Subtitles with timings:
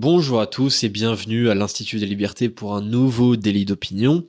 [0.00, 4.24] Bonjour à tous et bienvenue à l'Institut des libertés pour un nouveau délit d'opinion.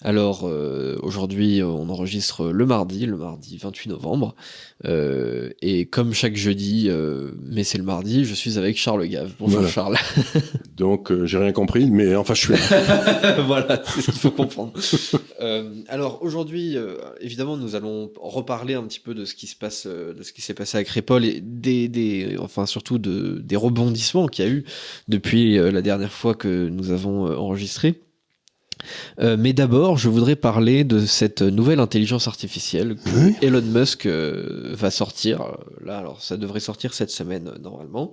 [0.00, 4.36] Alors euh, aujourd'hui on enregistre le mardi, le mardi 28 novembre.
[4.84, 9.32] Euh, et comme chaque jeudi, euh, mais c'est le mardi, je suis avec Charles Gave.
[9.40, 9.68] Bonjour Voilà.
[9.72, 9.96] Charles.
[10.76, 13.40] Donc j'ai rien compris, mais enfin je suis là.
[13.44, 14.72] voilà, c'est ce qu'il faut comprendre.
[15.88, 16.76] Alors aujourd'hui,
[17.20, 20.42] évidemment, nous allons reparler un petit peu de ce qui se passe, de ce qui
[20.42, 24.50] s'est passé avec Repol et des, des, enfin surtout de, des rebondissements qu'il y a
[24.52, 24.64] eu
[25.08, 28.00] depuis euh, la dernière fois que nous avons euh, enregistré.
[29.18, 33.34] Euh, mais d'abord, je voudrais parler de cette nouvelle intelligence artificielle que Oui.
[33.42, 35.42] Elon Musk euh, va sortir.
[35.42, 38.12] euh, Là, alors ça devrait sortir cette semaine normalement.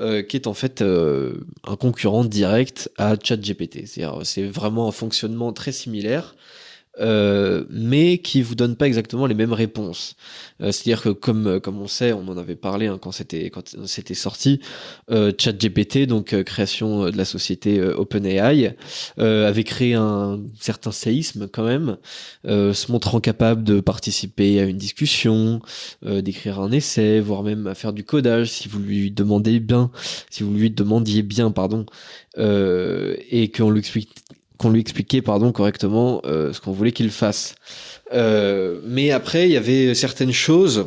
[0.00, 3.86] euh, qui est en fait euh, un concurrent direct à ChatGPT.
[3.86, 6.36] C'est-à-dire, c'est vraiment un fonctionnement très similaire,
[7.00, 10.16] euh, mais qui vous donne pas exactement les mêmes réponses.
[10.60, 13.50] Euh, C'est-à-dire que comme euh, comme on sait, on en avait parlé hein, quand c'était
[13.50, 14.60] quand c'était sorti,
[15.10, 18.76] euh, ChatGPT, donc euh, création de la société OpenAI,
[19.18, 21.96] avait créé un certain séisme quand même,
[22.44, 25.60] se montrant capable de participer à une discussion,
[26.04, 29.90] d'écrire un essai, voire même à faire du codage si vous lui demandez bien,
[30.30, 31.86] si vous lui demandiez bien, pardon,
[32.36, 34.10] et qu'on lui explique
[34.58, 37.54] qu'on lui expliquait pardon correctement euh, ce qu'on voulait qu'il fasse.
[38.12, 40.86] Euh, mais après, il y avait certaines choses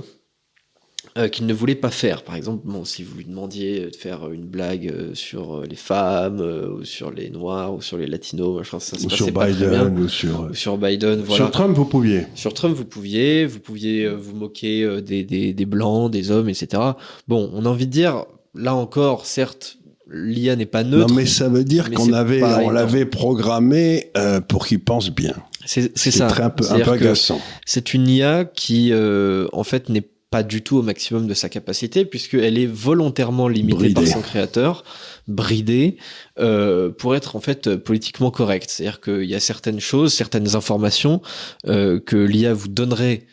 [1.18, 2.24] euh, qu'il ne voulait pas faire.
[2.24, 6.84] Par exemple, bon, si vous lui demandiez de faire une blague sur les femmes, ou
[6.84, 9.86] sur les noirs, ou sur les latinos, machin, ça se Ou sur pas très bien.
[9.86, 10.50] Biden ou sur.
[10.52, 11.46] Ou sur Biden, voilà.
[11.46, 12.28] Sur Trump, vous pouviez.
[12.36, 16.82] Sur Trump, vous pouviez, vous pouviez vous moquer des, des, des blancs, des hommes, etc.
[17.28, 19.78] Bon, on a envie de dire, là encore, certes,
[20.12, 21.08] l'IA n'est pas neutre.
[21.08, 25.36] Non, mais ça veut dire qu'on avait, on l'avait programmé euh, pour qu'il pense bien.
[25.66, 26.28] c'est ça.
[26.28, 27.40] très un peu, un peu agaçant.
[27.66, 31.50] C'est une IA qui, euh, en fait, n'est pas du tout au maximum de sa
[31.50, 33.94] capacité, puisqu'elle est volontairement limitée Bridée.
[33.94, 34.86] par son créateur,
[35.28, 35.98] bridée,
[36.40, 38.70] euh, pour être en fait politiquement correcte.
[38.70, 41.22] C'est-à-dire qu'il y a certaines choses, certaines informations
[41.68, 43.28] euh, que l'IA vous donnerait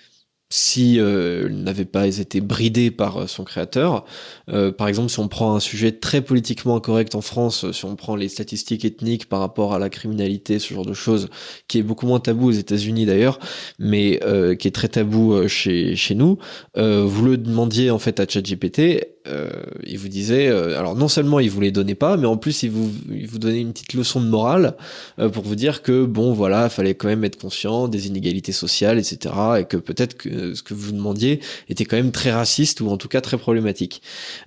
[0.50, 4.04] si euh, n'avait pas été bridée par euh, son créateur.
[4.50, 7.84] Euh, par exemple, si on prend un sujet très politiquement incorrect en France, euh, si
[7.84, 11.28] on prend les statistiques ethniques par rapport à la criminalité, ce genre de choses,
[11.68, 13.38] qui est beaucoup moins tabou aux États-Unis d'ailleurs,
[13.78, 16.38] mais euh, qui est très tabou euh, chez, chez nous,
[16.76, 19.08] vous le demandiez en fait à ChatGPT,
[19.84, 22.70] il vous disait, alors non seulement il vous les donnait pas, mais en plus il
[22.70, 24.76] vous, il vous donnait une petite leçon de morale
[25.32, 29.34] pour vous dire que bon voilà, fallait quand même être conscient des inégalités sociales, etc.
[29.60, 32.96] Et que peut-être que ce que vous demandiez était quand même très raciste ou en
[32.96, 34.02] tout cas très problématique.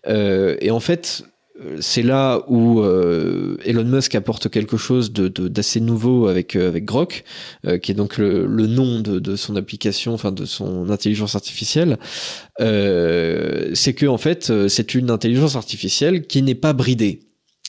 [0.07, 1.23] Euh, et en fait,
[1.63, 6.55] euh, c'est là où euh, Elon Musk apporte quelque chose de de- d'assez nouveau avec
[6.55, 7.23] euh, avec Grok,
[7.67, 11.35] euh, qui est donc le, le nom de, de son application, enfin de son intelligence
[11.35, 11.97] artificielle.
[12.59, 17.19] Euh, c'est que en fait, euh, c'est une intelligence artificielle qui n'est pas bridée.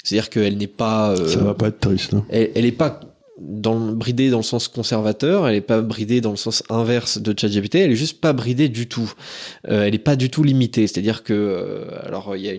[0.05, 3.00] C'est-à-dire qu'elle n'est pas euh, Ça va pas être triste, non elle, elle est pas
[3.38, 7.34] dans bridée dans le sens conservateur, elle est pas bridée dans le sens inverse de
[7.38, 9.12] ChatGPT, elle est juste pas bridée du tout.
[9.69, 12.54] Euh, elle est pas du tout limitée, c'est-à-dire que euh, alors il y a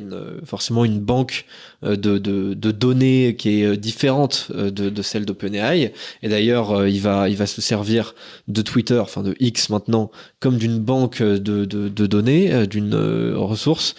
[0.45, 1.45] forcément une banque
[1.83, 7.29] euh, de, de, de données qui est différente de, celle d'OpenAI et d'ailleurs il va
[7.29, 8.15] il se servir
[8.47, 12.95] de Twitter, enfin de X maintenant comme d'une banque de, de, données, d'une
[13.35, 13.95] ressource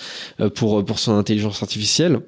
[0.54, 2.20] pour pour son intelligence artificielle.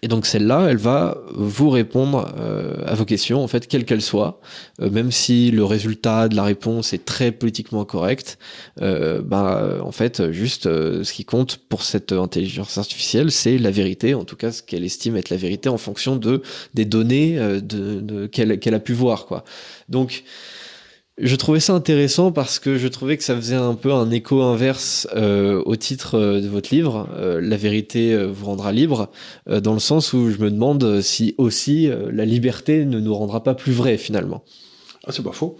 [0.00, 4.00] Et donc celle-là, elle va vous répondre euh, à vos questions, en fait, quelles qu'elles
[4.02, 4.40] soient,
[4.80, 8.38] Euh, même si le résultat de la réponse est très politiquement correct.
[8.80, 13.70] Euh, bah, en fait, juste euh, ce qui compte pour cette intelligence artificielle, c'est la
[13.70, 16.40] vérité, en tout cas ce qu'elle estime être la vérité en fonction de
[16.72, 19.44] des données euh, de, de- qu'elle qu'elle a pu voir, quoi.
[19.90, 20.24] Donc
[21.18, 24.40] je trouvais ça intéressant parce que je trouvais que ça faisait un peu un écho
[24.40, 29.10] inverse euh, au titre euh, de votre livre, euh, La vérité vous rendra libre,
[29.46, 33.54] dans le sens où je me demande si aussi la liberté ne nous rendra pas
[33.54, 34.42] plus vrai finalement.
[35.04, 35.58] Ah, c'est pas faux.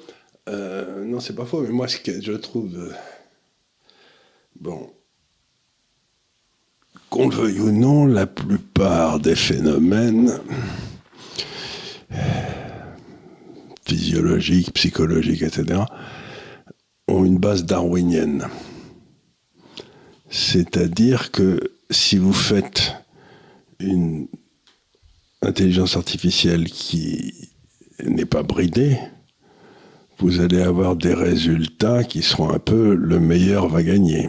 [0.49, 2.93] Non, c'est pas faux, mais moi, ce que je trouve.
[4.59, 4.91] Bon.
[7.11, 10.41] Qu'on le veuille ou non, la plupart des phénomènes.
[13.93, 15.81] Physiologiques, psychologiques, etc.,
[17.09, 18.47] ont une base darwinienne.
[20.31, 21.61] C'est-à-dire que
[21.91, 22.95] si vous faites
[23.81, 24.29] une
[25.43, 27.51] intelligence artificielle qui
[28.03, 28.99] n'est pas bridée,
[30.19, 34.29] vous allez avoir des résultats qui seront un peu le meilleur va gagner.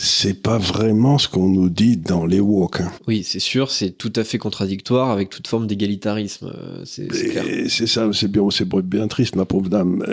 [0.00, 2.82] C'est pas vraiment ce qu'on nous dit dans les walks.
[2.82, 2.92] Hein.
[3.08, 6.52] Oui, c'est sûr, c'est tout à fait contradictoire avec toute forme d'égalitarisme.
[6.54, 10.04] Euh, c'est ça, c'est bien, c'est bien triste, ma pauvre dame.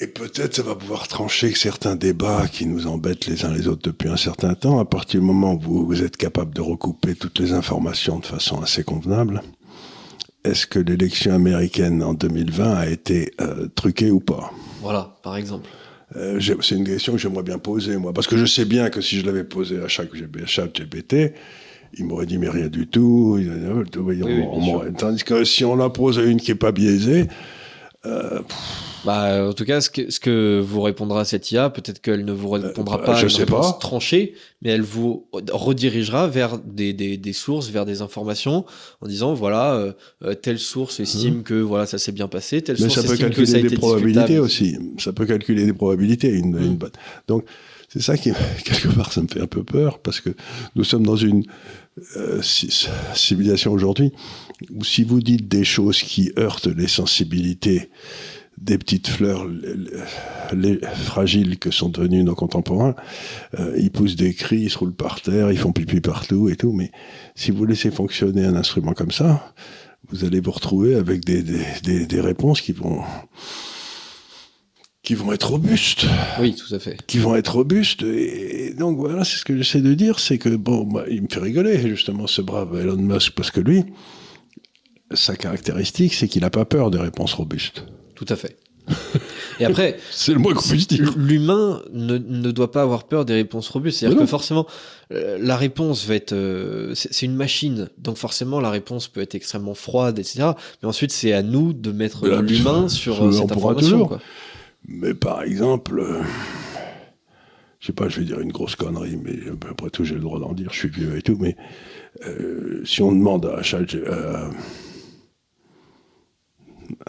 [0.00, 3.82] Et peut-être ça va pouvoir trancher certains débats qui nous embêtent les uns les autres
[3.82, 4.78] depuis un certain temps.
[4.78, 8.24] À partir du moment où vous, vous êtes capable de recouper toutes les informations de
[8.24, 9.42] façon assez convenable,
[10.42, 14.52] est-ce que l'élection américaine en 2020 a été euh, truquée ou pas?
[14.80, 15.68] Voilà, par exemple.
[16.14, 18.12] Euh, c'est une question que j'aimerais bien poser, moi.
[18.12, 21.34] Parce que je sais bien que si je l'avais posée à chaque, GPT,
[21.98, 23.38] il m'aurait dit mais rien du tout.
[24.98, 27.26] tandis que si on la pose à une qui est pas biaisée,
[28.06, 28.40] euh,
[29.04, 32.32] bah, en tout cas, ce que, ce que vous répondra cette IA, peut-être qu'elle ne
[32.32, 33.76] vous répondra pas je sais pas.
[33.80, 38.64] tranchée, mais elle vous redirigera vers des, des, des, sources, vers des informations,
[39.00, 39.92] en disant voilà, euh,
[40.24, 41.42] euh, telle source estime mmh.
[41.44, 43.62] que voilà ça s'est bien passé, telle mais source ça peut calculer que ça a
[43.62, 44.76] des probabilités aussi.
[44.98, 46.28] Ça peut calculer des probabilités.
[46.30, 46.74] Une, une...
[46.74, 46.90] Mmh.
[47.28, 47.44] Donc
[47.88, 48.32] c'est ça qui
[48.64, 50.30] quelque part ça me fait un peu peur parce que
[50.74, 51.44] nous sommes dans une
[52.16, 54.12] euh, civilisation aujourd'hui
[54.70, 57.90] où si vous dites des choses qui heurtent les sensibilités
[58.58, 59.46] des petites fleurs
[60.52, 62.94] les, fragiles que sont devenus nos contemporains.
[63.58, 66.56] Euh, ils poussent des cris, ils se roulent par terre, ils font pipi partout et
[66.56, 66.72] tout.
[66.72, 66.90] Mais
[67.34, 69.54] si vous laissez fonctionner un instrument comme ça,
[70.08, 73.02] vous allez vous retrouver avec des, des, des, réponses qui vont
[75.06, 76.04] qui vont être robustes.
[76.40, 76.98] Oui, tout à fait.
[77.06, 78.02] Qui vont être robustes.
[78.02, 81.28] Et, donc voilà, c'est ce que j'essaie de dire, c'est que bon, bah, il me
[81.30, 83.84] fait rigoler justement ce brave Elon Musk parce que lui,
[85.12, 87.84] sa caractéristique, c'est qu'il n'a pas peur des réponses robustes.
[88.16, 88.56] Tout à fait.
[89.60, 90.54] Et après, c'est le moins
[91.16, 94.00] L'humain ne, ne, doit pas avoir peur des réponses robustes.
[94.00, 94.66] C'est-à-dire que forcément,
[95.12, 99.36] euh, la réponse va être, euh, c'est une machine, donc forcément la réponse peut être
[99.36, 100.50] extrêmement froide, etc.
[100.82, 104.06] Mais ensuite, c'est à nous de mettre l'humain sur euh, cette information.
[104.06, 104.20] Quoi.
[104.88, 106.02] Mais par exemple,
[107.80, 109.36] je sais pas, je vais dire une grosse connerie, mais
[109.68, 110.72] après tout, j'ai le droit d'en dire.
[110.72, 111.56] Je suis vieux et tout, mais
[112.84, 113.96] si on demande à chaque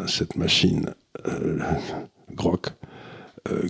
[0.07, 0.93] cette machine
[1.27, 1.59] euh,
[2.33, 2.67] Grok,
[3.51, 3.67] euh,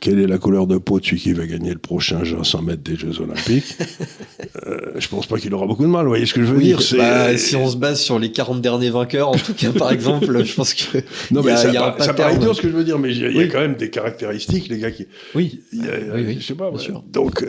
[0.00, 2.82] quelle est la couleur de peau de celui qui va gagner le prochain 100 mètres
[2.82, 3.76] des Jeux Olympiques
[4.66, 6.04] euh, Je pense pas qu'il aura beaucoup de mal.
[6.04, 8.60] Vous voyez ce que je veux dire bah, Si on se base sur les 40
[8.60, 10.98] derniers vainqueurs, en tout cas, par exemple, je pense que.
[11.30, 13.60] Non, mais ça, paraît idiot ce que je veux dire, mais il y, a quand
[13.60, 15.06] même des caractéristiques, les gars qui.
[15.34, 15.60] Oui.
[15.72, 16.70] oui, Je sais pas.
[17.06, 17.44] Donc.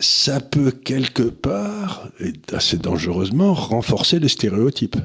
[0.00, 4.96] ça peut quelque part, et assez dangereusement, renforcer les stéréotypes.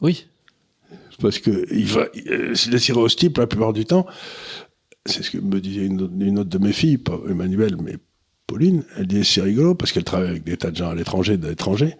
[0.00, 0.26] Oui.
[1.20, 4.06] Parce que euh, les stéréotypes, la plupart du temps,
[5.06, 6.02] c'est ce que me disait une
[6.38, 7.96] autre, de mes filles, pas Emmanuel, mais
[8.46, 11.36] Pauline, elle dit c'est rigolo parce qu'elle travaille avec des tas de gens à l'étranger,
[11.36, 11.96] d'étrangers.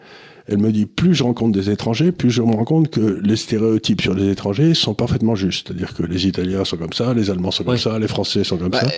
[0.50, 3.37] Elle me dit plus je rencontre des étrangers, plus je me rends compte que les
[3.37, 5.69] stéréotypes sur les étrangers sont parfaitement justes.
[5.69, 8.56] C'est-à-dire que les Italiens sont comme ça, les Allemands sont comme ça, les Français sont
[8.56, 8.88] comme bah, ça.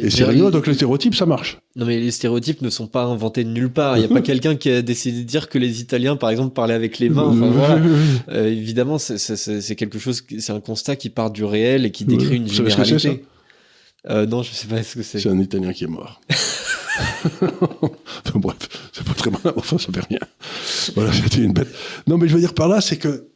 [0.00, 1.58] Et c'est rigolo, donc les stéréotypes, ça marche.
[1.76, 3.96] Non, mais les stéréotypes ne sont pas inventés de nulle part.
[3.96, 6.54] Il n'y a pas quelqu'un qui a décidé de dire que les Italiens, par exemple,
[6.54, 7.28] parlaient avec les mains.
[7.28, 7.80] Enfin, voilà.
[8.30, 12.36] Euh, évidemment, c'est quelque chose, c'est un constat qui part du réel et qui décrit
[12.36, 13.24] une généralité.
[14.08, 15.20] Euh, non, je sais pas ce que c'est.
[15.20, 16.20] C'est un Italien qui est mort.
[17.42, 18.56] enfin, bref,
[18.92, 20.20] c'est pas très mal, enfin, ça fait rien.
[20.94, 21.68] Voilà, c'était une bête.
[22.06, 23.28] Non, mais je veux dire par là, c'est que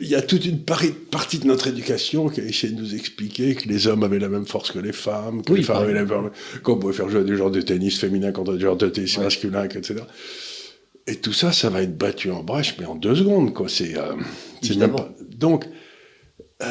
[0.00, 3.54] il y a toute une partie de notre éducation qui a essayé de nous expliquer
[3.54, 6.04] que les hommes avaient la même force que les femmes, que les femmes avaient la
[6.04, 6.30] même
[6.64, 9.64] qu'on pouvait faire jouer des genres de tennis féminin contre des genres de tennis masculin,
[9.64, 10.00] etc.
[11.06, 13.68] Et tout ça, ça va être battu en brèche, mais en deux secondes, quoi.
[13.68, 14.14] C'est, euh,
[15.36, 15.66] Donc,
[16.62, 16.66] euh,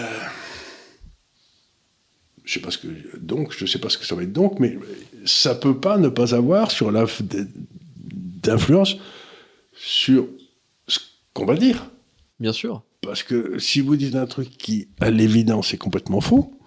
[2.43, 4.59] je sais pas ce que donc, je sais pas ce que ça va être donc,
[4.59, 4.77] mais
[5.25, 7.05] ça peut pas ne pas avoir sur la
[8.43, 8.97] d'influence
[9.73, 10.27] sur
[10.87, 10.99] ce
[11.33, 11.89] qu'on va dire.
[12.39, 12.83] Bien sûr.
[13.01, 16.57] Parce que si vous dites un truc qui, à l'évidence, est complètement faux,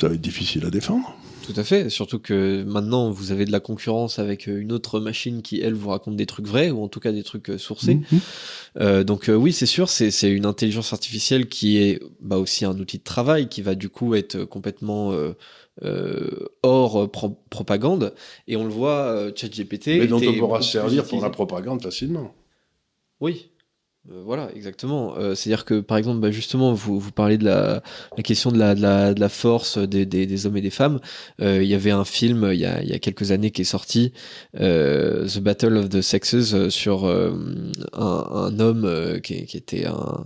[0.00, 1.16] ça va être difficile à défendre.
[1.44, 5.00] Tout à fait, surtout que maintenant vous avez de la concurrence avec euh, une autre
[5.00, 7.58] machine qui, elle, vous raconte des trucs vrais, ou en tout cas des trucs euh,
[7.58, 7.96] sourcés.
[7.96, 8.20] Mhm.
[8.80, 12.98] Euh, donc oui, c'est sûr, c'est une intelligence artificielle qui est bah, aussi un outil
[12.98, 15.12] de travail, qui va du coup être complètement
[16.62, 17.10] hors
[17.50, 18.14] propagande.
[18.48, 19.98] Et on le voit, ChatGPT...
[19.98, 22.34] Mais dont on pourra se servir pour la propagande facilement.
[23.20, 23.51] Oui,
[24.10, 25.14] Euh, voilà, exactement.
[25.16, 27.82] Euh, C'est-à-dire que, par exemple, bah, justement, vous, parlez de la,
[28.24, 30.98] question de la, la, force des, hommes et des femmes.
[31.40, 34.12] Euh, Il y avait un film il y a, quelques années qui est sorti,
[34.54, 40.24] The Battle of the Sexes, sur un, homme qui était un,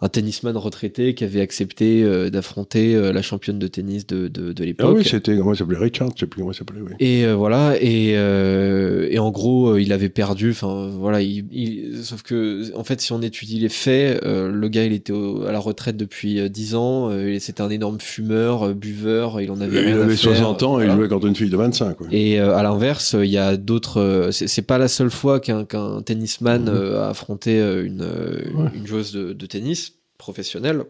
[0.00, 4.52] un tennisman retraité qui avait accepté euh, d'affronter euh, la championne de tennis de, de,
[4.52, 4.96] de Ah l'époque.
[4.98, 6.92] oui, c'était, comment il s'appelait Richard, je sais plus comment il s'appelait, oui.
[7.00, 10.50] Et euh, voilà, et, euh, et en gros, euh, il avait perdu.
[10.50, 14.68] Enfin, voilà, il, il- sauf que, en fait, si on étudie les faits, euh, le
[14.68, 17.08] gars, il était au- à la retraite depuis euh, 10 ans.
[17.10, 19.40] euh, c'était un énorme fumeur, buveur.
[19.40, 21.50] Il en avait il à avait faire, 60 ans et il jouait contre une fille
[21.50, 22.06] de 25, quoi.
[22.10, 24.28] Et euh, à l'inverse, il y a d'autres.
[24.32, 28.70] c'est pas la seule fois qu'un qu'un tennisman a affronté une, Ouais.
[28.74, 30.84] une joueuse de, de tennis professionnelle.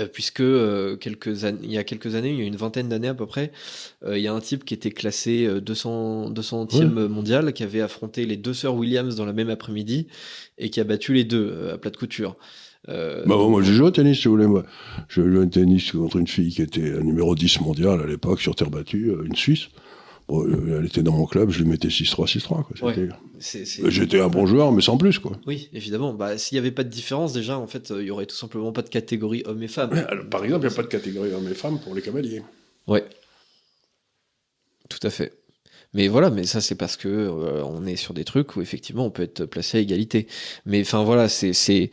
[0.00, 3.08] euh, Puisque euh, quelques il y a quelques années, il y a une vingtaine d'années
[3.08, 3.50] à peu près,
[4.04, 7.80] euh, il y a un type qui était classé euh, 200, 200e mondial, qui avait
[7.80, 10.06] affronté les deux sœurs Williams dans la même après-midi
[10.58, 12.36] et qui a battu les deux euh, à plat de couture.
[12.88, 14.64] Bah, moi, j'ai joué au tennis, si vous voulez, moi.
[15.10, 18.56] J'ai joué au tennis contre une fille qui était numéro 10 mondial à l'époque, sur
[18.56, 19.68] terre battue, une Suisse.
[20.30, 22.86] Bon, euh, elle était dans mon club, je lui mettais 6-3, 6-3, quoi.
[22.86, 22.94] Ouais.
[22.94, 23.08] C'était-
[23.40, 25.32] c'est- c'est- Euh, J'étais un bon joueur, mais sans plus, quoi.
[25.46, 26.14] Oui, évidemment.
[26.14, 28.36] Bah, s'il n'y avait pas de différence, déjà, en fait, euh, il y aurait tout
[28.36, 29.92] simplement pas de catégorie hommes et femmes.
[30.08, 32.42] Alors, par exemple, il n'y a pas de catégorie hommes et femmes pour les cavaliers.
[32.86, 33.04] Ouais.
[34.88, 35.32] Tout à fait.
[35.92, 39.06] Mais voilà, mais ça c'est parce que euh, on est sur des trucs où effectivement
[39.06, 40.26] on peut être placé à égalité.
[40.64, 41.90] Mais enfin voilà, c'est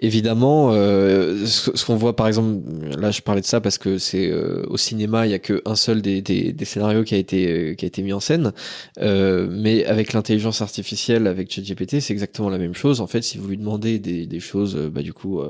[0.00, 2.60] évidemment euh, ce, qu'on voit par exemple.
[2.98, 5.62] Là, je parlais de ça parce que c'est euh, au cinéma, il y a que
[5.64, 8.20] un seul des, des, des scénarios qui a été euh, qui a été mis en
[8.20, 8.52] scène.
[8.98, 13.00] Euh, mais avec l'intelligence artificielle, avec ChatGPT, c'est exactement la même chose.
[13.00, 15.40] En fait, si vous lui demandez des, des choses, euh, bah du coup.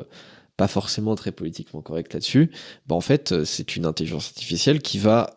[0.57, 2.51] pas forcément très politiquement correct là-dessus,
[2.87, 5.36] bah en fait, c'est une intelligence artificielle qui va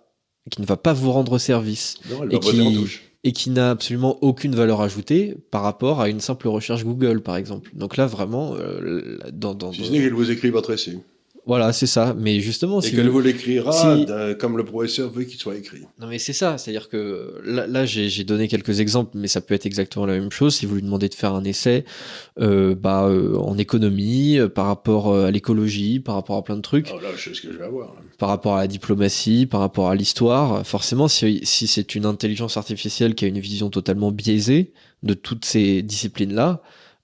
[0.50, 3.04] qui ne va pas vous rendre service Non, Et qui- touche.
[3.24, 7.36] et qui n'a absolument aucune valeur ajoutée par rapport à une simple recherche Google, par
[7.38, 7.72] exemple.
[7.74, 10.98] Donc là, vraiment, euh, dans, dans, Si ce n'est qu'elle vous écrit votre essai.
[11.46, 12.16] Voilà, c'est ça.
[12.18, 15.40] Mais justement, Et si qu'elle vous- vous l'écrira si- d'un- comme le professeur veut qu'il
[15.40, 15.82] soit écrit.
[16.00, 19.42] Non mais c'est ça, c'est-à-dire que là, là, j'ai j'ai donné quelques exemples, mais ça
[19.42, 20.56] peut être exactement la même chose.
[20.56, 21.86] Si vous lui demandez de faire un essai,
[22.40, 26.56] euh, bah, euh, en économie, euh, par rapport euh, à l'écologie, par rapport à plein
[26.58, 27.94] de trucs, Alors là, je sais ce que je vais avoir.
[27.96, 28.02] là.
[28.18, 32.58] par rapport à la diplomatie, par rapport à l'histoire, forcément, si, si c'est une intelligence
[32.58, 34.72] artificielle qui a une vision totalement biaisée
[35.04, 36.62] de toutes ces disciplines-là,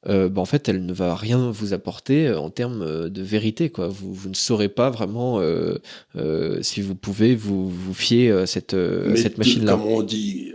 [0.07, 3.21] euh, bah, en fait, elle ne va rien vous apporter euh, en termes euh, de
[3.21, 3.69] vérité.
[3.69, 3.87] Quoi.
[3.87, 5.75] Vous, vous ne saurez pas vraiment euh,
[6.15, 8.75] euh, si vous pouvez vous, vous fier à cette,
[9.15, 9.73] cette machine-là.
[9.73, 10.53] Comme on dit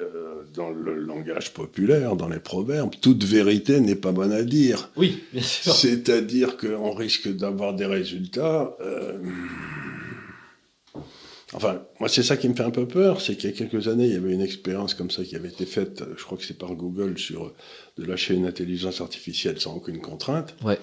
[0.55, 4.91] dans le langage populaire, dans les proverbes, toute vérité n'est pas bonne à dire.
[4.97, 5.73] Oui, bien sûr.
[5.73, 8.77] C'est-à-dire qu'on risque d'avoir des résultats.
[11.53, 13.89] Enfin, moi, c'est ça qui me fait un peu peur, c'est qu'il y a quelques
[13.89, 16.45] années, il y avait une expérience comme ça qui avait été faite, je crois que
[16.45, 17.55] c'est par Google, sur euh,
[17.99, 20.55] de lâcher une intelligence artificielle sans aucune contrainte.
[20.63, 20.79] Ouais.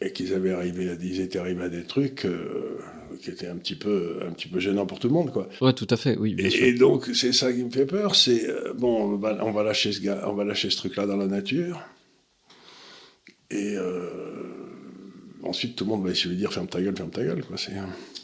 [0.00, 2.78] Et qu'ils avaient arrivé à, ils étaient arrivés à des trucs euh,
[3.20, 5.48] qui étaient un petit peu, un petit peu gênants pour tout le monde, quoi.
[5.60, 6.62] Ouais, tout à fait, oui, bien sûr.
[6.62, 9.62] Et, donc, c'est ça qui me fait peur, c'est, euh, bon, on va, on va
[9.62, 11.80] lâcher ce gars, on va lâcher ce truc-là dans la nature.
[13.50, 14.10] Et euh,
[15.42, 17.42] ensuite, tout le monde va essayer de lui dire ferme ta gueule, ferme ta gueule.
[17.44, 17.56] Quoi.
[17.56, 17.72] C'est,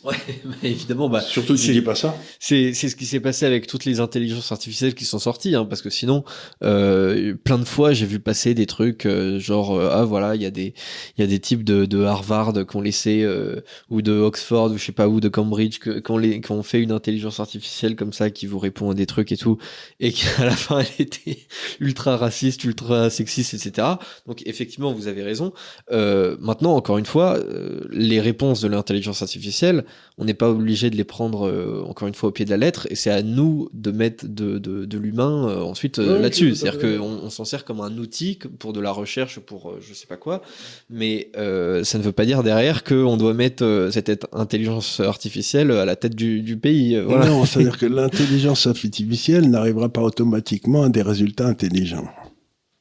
[0.10, 0.14] Ouais,
[0.62, 2.14] évidemment, bah, Surtout si c'est- pas ça.
[2.38, 5.64] C'est c'est ce qui s'est passé avec toutes les intelligences artificielles qui sont sorties, hein,
[5.64, 6.24] parce que sinon,
[6.62, 10.42] euh, plein de fois, j'ai vu passer des trucs euh, genre euh, ah voilà, il
[10.42, 10.74] y a des
[11.16, 14.72] il y a des types de, de Harvard qui ont laissé euh, ou de Oxford
[14.72, 17.96] ou je sais pas où de Cambridge ont, les- qui ont fait une intelligence artificielle
[17.96, 19.56] comme ça qui vous répond à des trucs et tout,
[20.00, 21.38] et qu'à la fin elle était
[21.80, 23.88] ultra raciste, ultra sexiste, etc.
[24.26, 25.52] Donc effectivement, vous avez raison.
[25.92, 29.84] Euh, maintenant, encore une fois, euh, les réponses de l'intelligence artificielle
[30.16, 32.56] on n'est pas obligé de les prendre euh, encore une fois au pied de la
[32.56, 36.54] lettre et c'est à nous de mettre de, de, de l'humain euh, ensuite euh, là-dessus
[36.54, 39.92] c'est-à-dire qu'on on, s'en sert comme un outil pour de la recherche pour euh, je
[39.92, 40.40] sais pas quoi
[40.88, 45.00] mais euh, ça ne veut pas dire derrière qu'on doit mettre euh, cette int- intelligence
[45.00, 49.88] artificielle à la tête du, du pays euh, voilà Non, c'est-à-dire que l'intelligence artificielle n'arrivera
[49.88, 52.08] pas automatiquement à des résultats intelligents.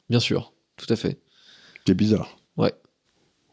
[0.09, 1.17] bien sûr tout à fait
[1.87, 2.37] C'est bizarre.
[2.57, 2.73] Ouais.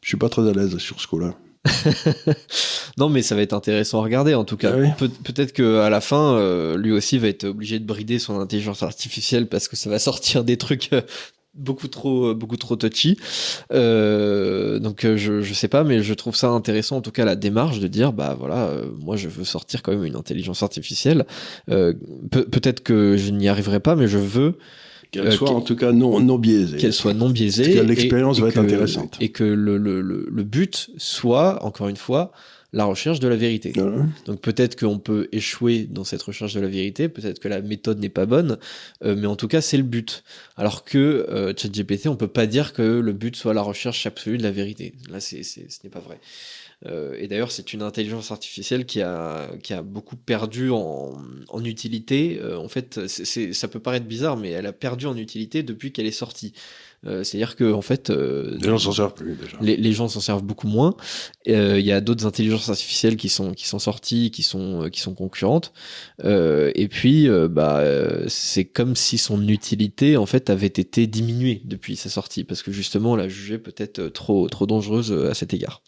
[0.03, 1.35] Je suis pas très à l'aise sur ce coup-là.
[2.99, 4.75] non mais ça va être intéressant à regarder en tout cas.
[4.75, 8.39] Ah peut-être que à la fin euh, lui aussi va être obligé de brider son
[8.41, 11.03] intelligence artificielle parce que ça va sortir des trucs euh,
[11.55, 13.19] beaucoup trop euh, beaucoup trop touchy.
[13.73, 17.37] Euh, donc je je sais pas mais je trouve ça intéressant en tout cas la
[17.37, 21.27] démarche de dire bah voilà euh, moi je veux sortir quand même une intelligence artificielle.
[21.71, 21.93] Euh,
[22.31, 24.57] peut- peut-être que je n'y arriverai pas mais je veux
[25.11, 26.77] Qu'elle Euh, soit en tout cas non, non biaisée.
[26.77, 27.77] qu'elle soit non biaisée.
[27.77, 29.17] Et- l'expérience va être que- intéressante.
[29.21, 32.31] Et que le, le, le, le but soit, encore une fois,
[32.73, 33.73] la recherche de la vérité.
[33.75, 34.07] Voilà.
[34.27, 37.99] Donc peut-être qu'on peut échouer dans cette recherche de la vérité, peut-être que la méthode
[37.99, 38.59] n'est pas bonne,
[39.05, 40.23] euh, mais en tout cas c'est le but.
[40.57, 44.39] Alors que euh, ChatGPT, on peut pas dire que le but soit la recherche absolue
[44.39, 44.93] de la vérité.
[45.11, 46.21] Là, c'est, c'est- ce n'est pas vrai.
[46.87, 51.13] Euh, et d'ailleurs, c'est une intelligence artificielle qui a, qui a beaucoup perdu en,
[51.49, 52.39] en utilité.
[52.41, 55.93] Euh, en fait, c'est, ça peut paraître bizarre, mais elle a perdu en utilité depuis
[55.93, 56.55] qu'elle est sortie.
[57.07, 59.57] Euh, c'est-à-dire que en fait, euh, Les gens s'en servent plus déjà.
[59.61, 60.97] les, les gens s'en servent beaucoup moins.
[61.49, 64.89] Euh, Il y a d'autres intelligences artificielles qui sont qui sont sorties, qui sont euh,
[64.89, 65.73] qui sont concurrentes.
[66.25, 67.85] Euh, et puis, bah,
[68.29, 72.73] c'est comme si son utilité en fait avait été diminuée depuis sa sortie, parce que
[72.73, 75.83] justement, on l'a jugée peut-être trop trop dangereuse à cet égard.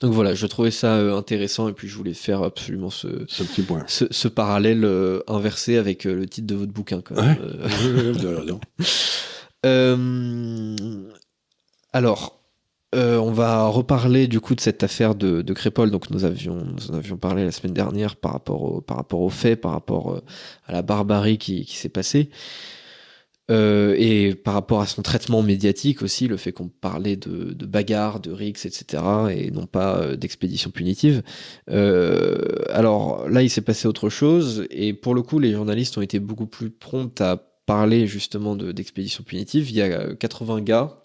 [0.00, 3.42] Donc voilà, je trouvais ça euh, intéressant et puis je voulais faire absolument ce Ce
[3.42, 3.84] petit point.
[3.86, 7.00] ce, ce parallèle euh, inversé avec euh, le titre de votre bouquin.
[7.02, 7.36] Quand même.
[9.66, 10.74] Euh,
[11.92, 12.40] alors,
[12.94, 15.90] euh, on va reparler du coup de cette affaire de, de Crépol.
[15.90, 19.20] Donc, nous avions, nous en avions parlé la semaine dernière par rapport au, par rapport
[19.20, 20.22] aux faits, par rapport euh,
[20.66, 22.30] à la barbarie qui, qui s'est passée.
[23.50, 27.66] Euh, et par rapport à son traitement médiatique aussi, le fait qu'on parlait de, de
[27.66, 31.22] bagarres, de rixes, etc., et non pas euh, d'expéditions punitives.
[31.70, 32.38] Euh,
[32.70, 36.20] alors là, il s'est passé autre chose, et pour le coup, les journalistes ont été
[36.20, 39.70] beaucoup plus prompts à parler justement de- d'expéditions punitives.
[39.70, 40.96] Il y a euh, 80 gars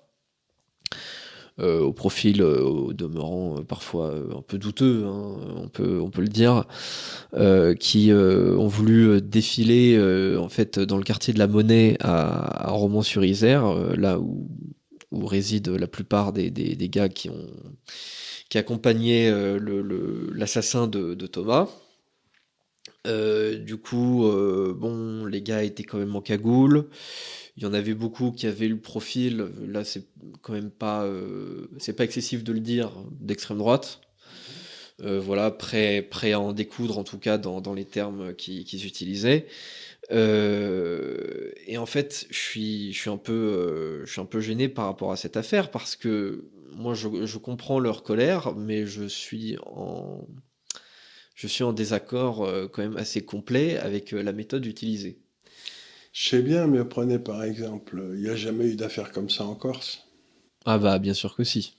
[1.62, 6.10] euh, au profil euh, au demeurant euh, parfois un peu douteux, hein, on peut on
[6.10, 6.66] peut le dire,
[7.80, 9.98] qui ont voulu défiler
[10.38, 16.34] en fait dans le quartier de la Monnaie à, Romans-sur-Isère, là où résident la plupart
[16.34, 16.52] des,
[16.90, 17.48] gars qui ont
[18.50, 19.32] qui accompagnaient
[20.34, 21.70] l'assassin de, Thomas.
[23.06, 24.30] Du coup,
[24.76, 26.90] bon, les gars étaient quand même en cagoule.
[27.58, 30.06] Il y en avait beaucoup qui avaient le profil, là c'est
[30.42, 34.02] quand même pas, euh, c'est pas excessif de le dire, d'extrême droite.
[35.02, 38.86] Euh, voilà, prêt, prêt à en découdre en tout cas dans, dans les termes qu'ils
[38.86, 39.48] utilisaient.
[40.12, 44.40] Euh, et en fait, je suis, je suis un peu, euh, je suis un peu
[44.40, 48.86] gêné par rapport à cette affaire parce que moi, je, je comprends leur colère, mais
[48.86, 50.28] je suis en,
[51.36, 55.20] je suis en désaccord euh, quand même assez complet avec euh, la méthode utilisée.
[56.18, 59.44] Je sais bien, mais prenez par exemple, il n'y a jamais eu d'affaire comme ça
[59.44, 60.00] en Corse.
[60.66, 61.74] Ah bah bien sûr que si.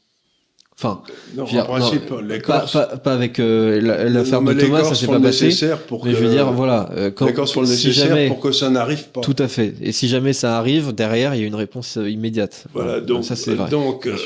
[0.78, 1.02] Enfin,
[1.34, 2.72] Non, en principe, non, les pas, Corses.
[2.74, 5.46] pas, pas avec euh, la- l'affaire de Thomas, ça s'est pas passé.
[5.46, 7.86] nécessaire pour Mais que, je veux dire, voilà, euh, quand, les Corses font le si
[7.88, 9.22] nécessaire jamais, pour que ça n'arrive pas.
[9.22, 9.72] tout à fait.
[9.80, 12.66] Et si jamais ça arrive, derrière, il y a une réponse euh, immédiate.
[12.74, 13.70] Voilà, donc, ça c'est vrai.
[13.70, 14.18] donc euh,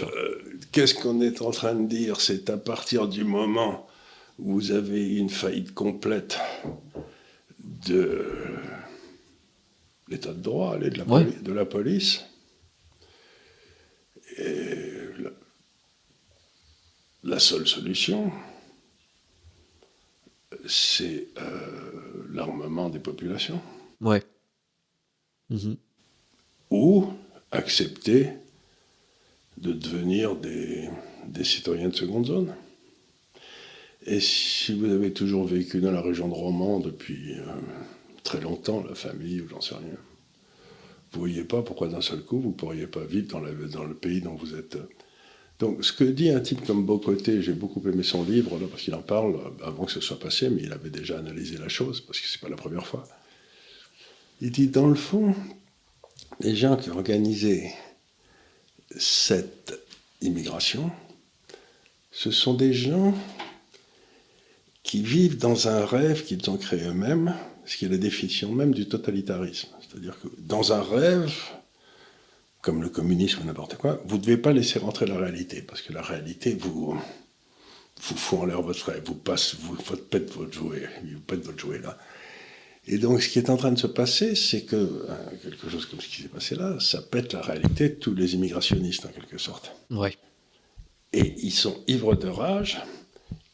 [0.72, 2.20] qu'est-ce qu'on est en train de dire?
[2.20, 3.86] C'est à partir du moment
[4.40, 6.36] où vous avez une faillite complète
[7.86, 8.24] de
[10.10, 11.24] l'état de droit, et de la, Ouais.
[11.24, 12.24] poli- de la police,
[14.38, 15.30] et la,
[17.24, 18.32] la seule solution,
[20.66, 23.60] c'est euh, l'armement des populations.
[24.00, 24.22] Ouais.
[25.50, 25.76] Mhm.
[26.70, 27.06] ou
[27.50, 28.28] accepter
[29.58, 30.88] de devenir des,
[31.26, 32.54] des citoyens de seconde zone.
[34.06, 37.44] Et si vous avez toujours vécu dans la région de Romans depuis euh,
[38.22, 39.96] très longtemps, la famille ou j'en sais rien,
[41.12, 43.40] vous voyez pas pourquoi d'un seul coup vous pourriez pas vivre dans,
[43.84, 44.78] le pays dont vous êtes.
[45.58, 48.82] Donc ce que dit un type comme Bocoté, j'ai beaucoup aimé son livre là, parce
[48.82, 52.00] qu'il en parle avant que ce soit passé, mais il avait déjà analysé la chose
[52.00, 53.06] parce que c'est pas la première fois.
[54.40, 55.34] Il dit dans le fond,
[56.40, 57.72] les gens qui ont organisé
[58.96, 59.78] cette
[60.22, 60.90] immigration,
[62.12, 63.14] ce sont des gens
[64.82, 67.34] qui vivent dans un rêve qu'ils ont créé eux-mêmes,
[67.70, 69.68] ce qui est la définition même du totalitarisme.
[69.80, 71.32] C'est-à-dire que dans un rêve,
[72.62, 75.80] comme le communisme ou n'importe quoi, vous ne devez pas laisser rentrer la réalité, parce
[75.80, 77.00] que la réalité vous,
[78.02, 81.44] vous fout en l'air votre rêve, vous passe, vous, vous pète votre jouet, vous pète
[81.44, 81.96] votre jouet là.
[82.88, 85.86] Et donc, ce qui est en train de se passer, c'est que euh, quelque chose
[85.86, 89.10] comme ce qui s'est passé là, ça pète la réalité de tous les immigrationnistes, en
[89.10, 89.76] quelque sorte.
[89.90, 90.16] Ouais.
[91.12, 92.82] Et ils sont ivres de rage,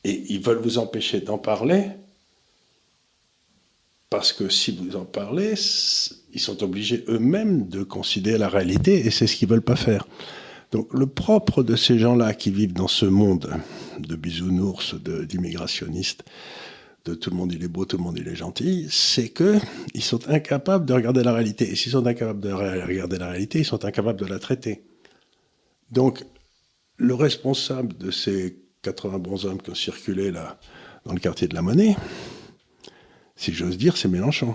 [0.04, 1.90] et ils veulent vous empêcher d'en parler,
[4.10, 5.54] parce que si vous en parlez,
[6.32, 10.06] ils sont obligés eux-mêmes de considérer la réalité, et c'est ce qu'ils veulent pas faire.
[10.72, 13.54] Donc, le propre de ces gens-là qui vivent dans ce monde
[13.98, 16.24] de bisounours, d'immigrationnistes,
[17.04, 19.58] de tout le monde il est beau, tout le monde il est gentil, c'est que
[19.94, 21.70] ils sont incapables de regarder la réalité.
[21.70, 24.82] Et s'ils sont incapables de regarder la réalité, ils sont incapables de la traiter.
[25.90, 26.24] Donc,
[26.96, 30.58] le responsable de ces 80 bons hommes qui ont circulé là,
[31.04, 31.96] dans le quartier de la Monnaie,
[33.36, 34.54] si j'ose dire, c'est Mélenchon.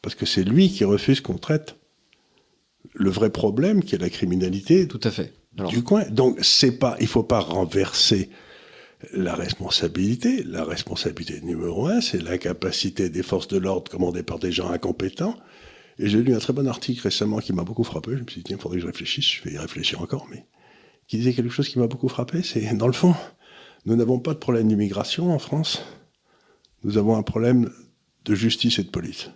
[0.00, 1.76] Parce que c'est lui qui refuse qu'on traite
[2.94, 5.32] le vrai problème qui est la criminalité Tout à fait.
[5.58, 6.04] Alors, du coin.
[6.08, 8.30] Donc, c'est pas, il faut pas renverser
[9.12, 14.52] la responsabilité, la responsabilité numéro un, c'est l'incapacité des forces de l'ordre commandées par des
[14.52, 15.36] gens incompétents.
[15.98, 18.12] Et j'ai lu un très bon article récemment qui m'a beaucoup frappé.
[18.16, 20.26] Je me suis dit, tiens, il faudrait que je réfléchisse, je vais y réfléchir encore,
[20.30, 20.46] mais
[21.06, 23.14] qui disait quelque chose qui m'a beaucoup frappé, c'est, dans le fond,
[23.84, 25.84] nous n'avons pas de problème d'immigration en France,
[26.84, 27.70] nous avons un problème
[28.24, 29.30] de justice et de police.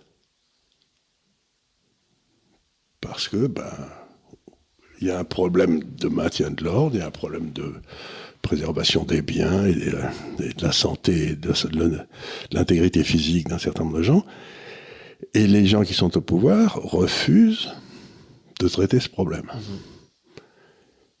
[3.01, 3.71] Parce que, ben,
[4.99, 7.73] il y a un problème de maintien de l'ordre, il y a un problème de
[8.41, 11.51] préservation des biens et de la, santé et de,
[12.51, 14.25] l'intégrité physique d'un certain nombre de gens.
[15.33, 17.71] Et les gens qui sont au pouvoir refusent
[18.59, 19.51] de traiter ce problème.
[19.53, 19.97] Mmh.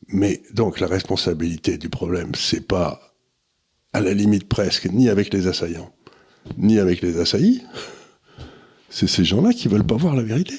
[0.09, 3.15] Mais donc la responsabilité du problème, c'est pas
[3.93, 5.93] à la limite presque ni avec les assaillants,
[6.57, 7.61] ni avec les assaillis.
[8.89, 10.55] C'est ces gens-là qui veulent pas voir la vérité.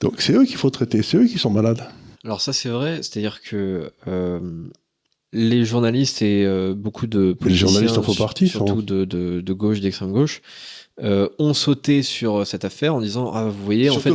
[0.00, 1.84] Donc c'est eux qu'il faut traiter, c'est eux qui sont malades.
[2.24, 4.68] Alors ça c'est vrai, c'est-à-dire que euh,
[5.32, 9.52] les journalistes et euh, beaucoup de les journalistes en font partie, surtout de, de, de,
[9.52, 10.40] gauche, d'extrême gauche,
[11.00, 14.10] euh, ont sauté sur cette affaire en disant ah vous voyez en fait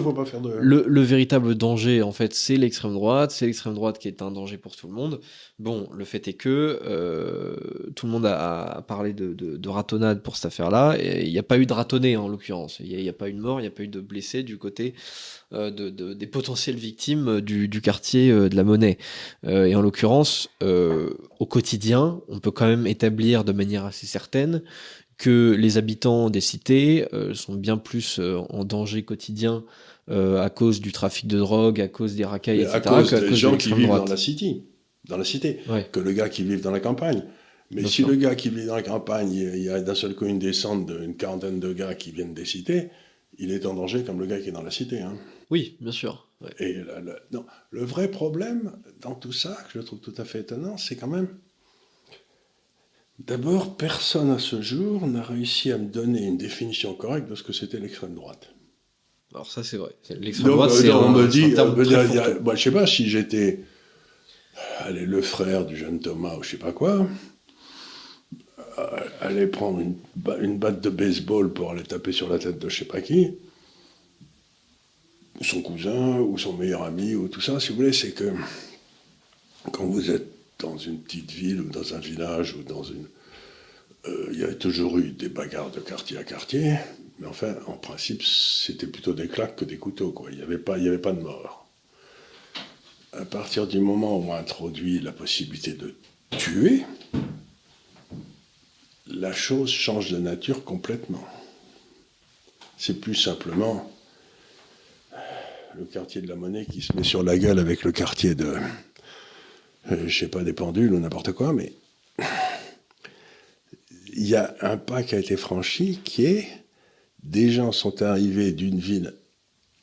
[0.60, 4.32] le, le, véritable danger en fait c'est l'extrême droite c'est l'extrême droite qui est un
[4.32, 5.22] danger pour tout le monde.
[5.60, 7.56] Bon le fait est que euh,
[7.96, 11.32] tout le monde a, parlé de, de, de, ratonnade pour cette affaire là et il
[11.32, 12.80] n'y a pas eu de ratonné en l'occurrence.
[12.82, 14.44] Il n'y a, a, pas eu de mort il n'y a pas eu de blessés
[14.44, 14.94] du côté
[15.54, 18.98] euh, de, des potentielles victimes du, du quartier euh, de la monnaie.
[19.46, 20.50] Euh, et en l'occurrence
[21.40, 24.64] au quotidien on peut quand même établir de manière assez certaine
[25.24, 29.64] que les habitants des cités euh, sont bien plus euh, en danger quotidien
[30.12, 32.76] euh, à cause du trafic de drogue, à cause des racailles, etc.
[32.76, 34.66] À cause des gens qui vivent dans la city,
[35.08, 35.60] dans la cité,
[35.94, 37.24] que le gars qui vit dans la campagne.
[37.72, 40.26] Mais si le gars qui vit dans la campagne, il y a d'un seul coup
[40.26, 42.90] une descente d'une quarantaine de gars qui viennent des cités,
[43.38, 45.00] il est en danger comme le gars qui est dans la cité.
[45.00, 45.14] Hein.
[45.50, 46.28] Oui, bien sûr.
[46.60, 46.76] Et
[47.32, 50.98] non, le vrai problème dans tout ça, que je trouve tout à fait étonnant, c'est
[50.98, 51.30] quand même
[53.20, 57.44] D'abord, personne à ce jour n'a réussi à me donner une définition correcte de ce
[57.44, 58.50] que c'était l'extrême droite.
[59.34, 59.92] Alors ça, c'est vrai.
[60.20, 63.60] L'extrême droite, c'est on me dit, je ne sais pas si j'étais,
[64.80, 67.08] allez, le frère du jeune Thomas ou je sais pas quoi,
[68.80, 69.96] euh, aller prendre une,
[70.42, 73.36] une, batte de baseball pour aller taper sur la tête de je sais pas qui,
[75.42, 78.34] son cousin ou son meilleur ami ou tout ça, si vous voulez, c'est que
[79.72, 80.33] quand vous êtes
[80.64, 83.08] dans une petite ville ou dans un village ou dans une...
[84.06, 86.78] Euh, il y a toujours eu des bagarres de quartier à quartier,
[87.20, 90.30] mais enfin, en principe, c'était plutôt des claques que des couteaux, quoi.
[90.32, 91.68] Il n'y avait, pas, avait pas de mort.
[93.12, 95.96] À partir du moment où on introduit la possibilité de
[96.32, 96.84] tuer,
[99.08, 101.28] la chose change de nature complètement.
[102.78, 103.92] C'est plus simplement
[105.78, 108.58] le quartier de la monnaie qui se met sur la gueule avec le quartier de,
[109.92, 111.74] euh, je sais pas, des pendules ou n'importe quoi, mais
[114.16, 116.48] il y a un pas qui a été franchi qui est
[117.24, 119.14] des gens sont arrivés d'une ville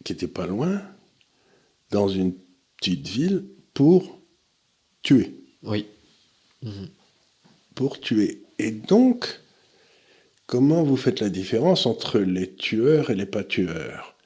[0.04, 0.82] qui était pas loin
[1.90, 2.34] dans une
[2.76, 4.20] petite ville pour
[5.02, 5.34] tuer.
[5.62, 5.86] Oui.
[6.62, 6.88] Mhm.
[7.74, 8.42] Pour tuer.
[8.58, 9.40] Et donc,
[10.46, 14.16] comment vous faites la différence entre les tueurs et les pas tueurs?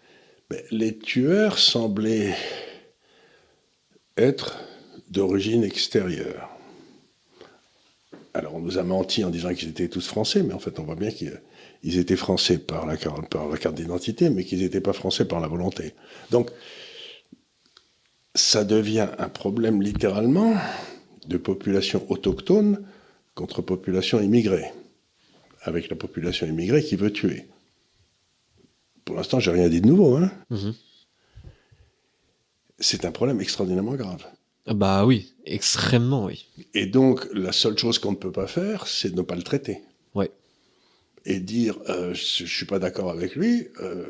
[0.51, 2.35] Ben, Les tueurs semblaient
[4.17, 4.59] être
[5.11, 6.51] d'origine extérieure.
[8.33, 10.83] Alors on nous a menti en disant qu'ils étaient tous français, mais en fait on
[10.83, 14.93] voit bien qu'ils étaient français par la, par la carte d'identité, mais qu'ils n'étaient pas
[14.93, 15.95] français par la volonté.
[16.31, 16.51] Donc
[18.35, 20.55] ça devient un problème littéralement
[21.29, 22.85] de population autochtone
[23.35, 24.73] contre population immigrée,
[25.63, 27.47] avec la population immigrée qui veut tuer.
[29.05, 30.17] Pour l'instant, j'ai rien dit de nouveau.
[30.17, 30.75] Hein mm-hmm.
[32.79, 34.27] C'est un problème extraordinairement grave.
[34.67, 36.47] Bah oui, extrêmement oui.
[36.73, 39.43] Et donc, la seule chose qu'on ne peut pas faire, c'est de ne pas le
[39.43, 39.83] traiter.
[40.15, 40.31] Ouais.
[41.27, 44.07] Et dire, euh, je ne suis pas d'accord avec lui, euh,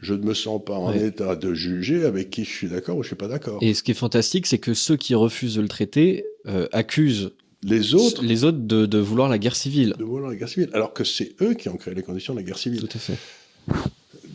[0.00, 3.02] je ne me sens pas en état de juger avec qui je suis d'accord ou
[3.02, 3.58] je ne suis pas d'accord.
[3.62, 7.32] Et ce qui est fantastique, c'est que ceux qui refusent de le traiter euh, accusent
[7.62, 9.94] les autres, les autres de, de, vouloir la guerre civile.
[9.98, 12.40] De vouloir la guerre civile, alors que c'est eux qui ont créé les conditions de
[12.40, 12.80] la guerre civile.
[12.80, 13.16] Tout à fait.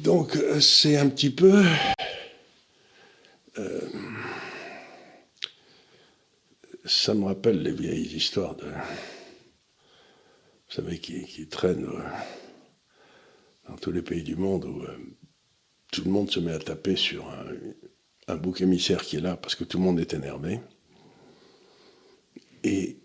[0.04, 1.64] Donc, c'est un petit peu
[6.86, 8.66] ça me rappelle les vieilles histoires de.
[8.66, 12.04] Vous savez, qui, traînent euh,
[13.68, 14.98] dans tous les pays du monde où euh,
[15.92, 19.36] tout le monde se met à taper sur un, un, bouc émissaire qui est là
[19.36, 20.62] parce que tout le monde est énervé.
[22.64, 23.00] Et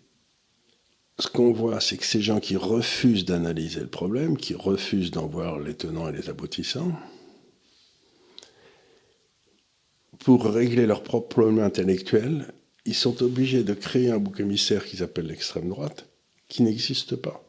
[1.19, 5.27] ce qu'on voit, c'est que ces gens qui refusent d'analyser le problème, qui refusent d'en
[5.27, 6.93] voir les tenants et les aboutissants,
[10.21, 12.53] pour régler leurs propres problèmes intellectuels,
[12.87, 16.07] ils sont obligés de créer un bouc émissaire qui s'appelle l'extrême droite
[16.49, 17.43] qui n'existe pas.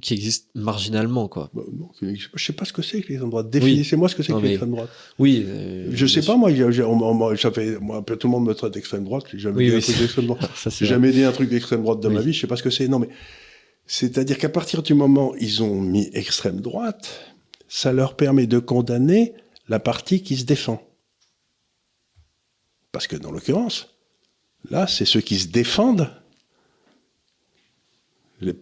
[0.00, 1.50] Qui existe marginalement, quoi.
[1.52, 2.14] Bah, non, qui.
[2.34, 3.50] Je sais pas ce que c'est que l'extrême droite.
[3.50, 4.90] Définissez-moi ce que c'est que l'extrême droite.
[5.18, 5.44] Oui.
[5.46, 8.72] euh, Je sais bien pas, moi, on- ça fait, moi, tout le monde me traite
[8.74, 10.50] d'extrême droite, j'ai jamais Oui, dit oui, un truc d'extrême droite.
[10.54, 10.94] Ça, c'est J'ai vrai.
[10.94, 12.86] jamais dit un truc d'extrême droite de ma vie, je sais pas ce que c'est.
[12.86, 13.08] Non, mais
[13.86, 17.34] c'est-à-dire qu'à partir du moment où ils ont mis extrême droite,
[17.66, 19.34] ça leur permet de condamner
[19.68, 20.80] la partie qui se défend.
[22.92, 23.89] Parce que dans l'occurrence,
[24.68, 26.10] là, c'est ceux qui se défendent
[28.40, 28.54] les-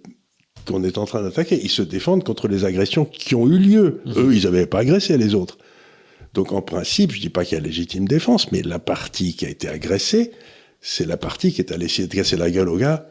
[0.67, 1.59] qu'on est en train d'attaquer.
[1.63, 4.03] Ils se défendent contre les agressions qui ont eu lieu.
[4.07, 5.57] Eux, ils n'avaient pas agressé les autres.
[6.35, 9.47] Donc en principe, je dis pas qu'il y a légitime défense, mais la partie qui
[9.47, 10.33] a été agressée,
[10.81, 13.09] c'est la partie qui est allée essayer de casser la gueule au gars.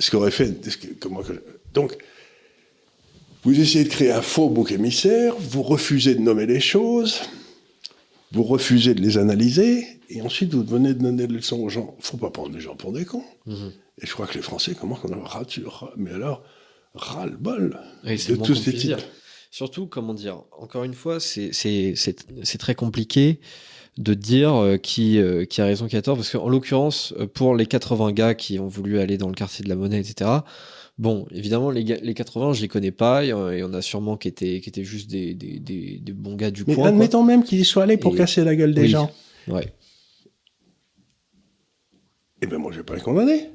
[0.00, 0.68] Ce qu'aurait fait.
[0.68, 1.42] ce que- comment que-
[1.74, 1.96] donc,
[3.44, 7.20] vous essayez de créer un faux bouc émissaire, vous refusez de nommer les choses,
[8.32, 11.96] vous refusez de les analyser, et ensuite vous venez de donner des leçons aux gens.
[12.00, 13.24] faut pas prendre les gens pour des cons.
[13.46, 13.72] Mhm.
[14.02, 15.32] Et je crois que les Français commencent à en avoir.
[15.32, 16.42] Ras- Mais alors,
[16.94, 18.96] ras-le-bol Oui, de tous ces types.
[19.50, 21.50] Surtout, comment dire, encore une fois, c'est
[22.58, 23.40] très compliqué
[23.98, 27.26] de dire euh, qui, euh, qui a raison, qui a tort, parce qu'en l'occurrence, euh,
[27.26, 30.30] pour les 80 gars qui ont voulu aller dans le quartier de la monnaie, etc.,
[30.96, 34.16] bon, évidemment, les, gars- les 80, je les connais pas, il y en a sûrement
[34.16, 36.84] qui étaient, qui étaient juste des, des, des, des bons gars du Mais coin.
[36.84, 36.88] quoi.
[36.90, 38.88] admettons même qu'ils y soient allés pour Et- casser la gueule des Oui.
[38.88, 39.10] gens.
[39.48, 39.72] Ouais.
[42.42, 43.50] Eh bien, moi, je vais pas les condamner.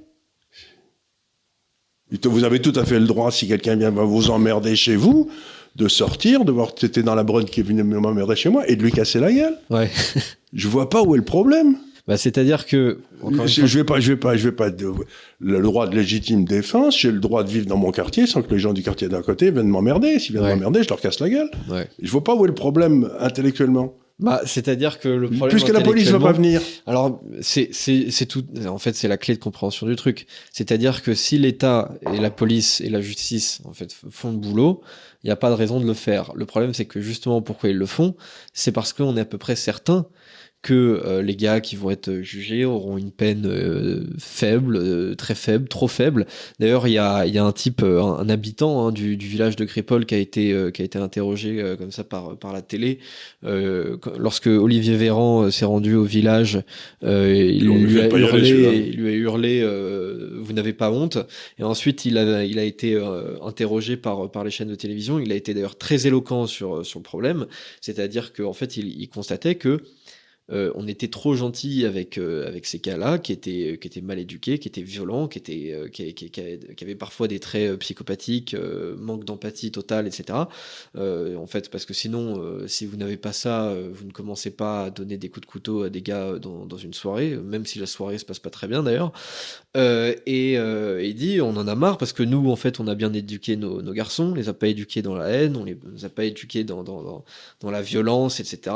[2.23, 5.29] Vous avez tout à fait le droit, si quelqu'un vient vous emmerder chez vous,
[5.75, 8.67] de sortir, de voir que c'était dans la brune qui est venu m'emmerder chez moi
[8.69, 9.57] et de lui casser la gueule.
[9.69, 9.89] Ouais.
[10.53, 11.77] Je vois pas où est le problème.
[12.07, 12.99] Bah, C'est-à-dire que,
[13.47, 14.69] Je, je vais pas, je vais pas, je vais pas.
[14.69, 14.91] de-
[15.39, 18.51] le droit de légitime défense, j'ai le droit de vivre dans mon quartier sans que
[18.53, 20.19] les gens du quartier d'à côté viennent m'emmerder.
[20.19, 20.53] S'ils viennent Ouais.
[20.55, 21.49] m'emmerder, je leur casse la gueule.
[21.69, 21.89] ouais.
[21.99, 23.95] Je vois pas où est le problème intellectuellement.
[24.19, 25.49] Bah, c'est-à-dire que le problème.
[25.49, 26.61] Puisque la police va pas venir.
[26.85, 28.45] Alors, c'est c'est- c'est tout.
[28.65, 30.25] En fait, c'est la clé de compréhension du truc.
[30.53, 34.81] C'est-à-dire que si l'État et la police et la justice en fait font le boulot,
[35.23, 36.31] il n'y a pas de raison de le faire.
[36.35, 38.15] Le problème, c'est que justement, pourquoi ils le font,
[38.53, 40.05] c'est parce qu'on est à peu près certain
[40.65, 40.73] que
[41.05, 45.67] euh, les gars qui vont être jugés auront une peine euh, faible, euh, très faible,
[45.67, 46.25] trop faible.
[46.59, 49.55] D'ailleurs, il y a, y a un type, un, un habitant hein, du, du village
[49.57, 52.51] de Crépol qui a été, euh, qui a été interrogé euh, comme ça par, par
[52.51, 52.97] la télé.
[53.43, 56.63] Euh, lorsque Olivier Véran s'est rendu au village,
[57.03, 60.89] euh, il, lui lui a aller, hurlé, il lui a hurlé euh, Vous n'avez pas
[60.89, 61.19] honte?»
[61.59, 65.19] Et ensuite, il a, il a été euh, interrogé par, par les chaînes de télévision.
[65.19, 67.45] Il a été d'ailleurs très éloquent sur, sur le problème.
[67.81, 69.83] C'est-à-dire qu'en fait, il, il constatait que
[70.51, 74.19] euh, on était trop gentil avec euh, avec ces gars-là qui étaient qui étaient mal
[74.19, 75.89] éduqués, qui étaient violents, qui étaient euh,
[76.81, 80.39] avaient parfois des traits euh, psychopathiques, euh, manque d'empathie totale, etc.
[80.97, 84.11] Euh, en fait, parce que sinon, euh, si vous n'avez pas ça, euh, vous ne
[84.11, 87.41] commencez pas à donner des coups de couteau à des gars dans, une soirée, euh,
[87.41, 89.11] même si la soirée se passe pas très bien d'ailleurs.
[89.77, 92.87] Euh, et euh, il dit, on en a marre parce que nous, en fait, on
[92.87, 95.77] a bien éduqué nos, garçons, on les a pas éduqués dans la haine, on les
[96.03, 97.23] a pas éduqués dans
[97.63, 98.75] la violence, etc.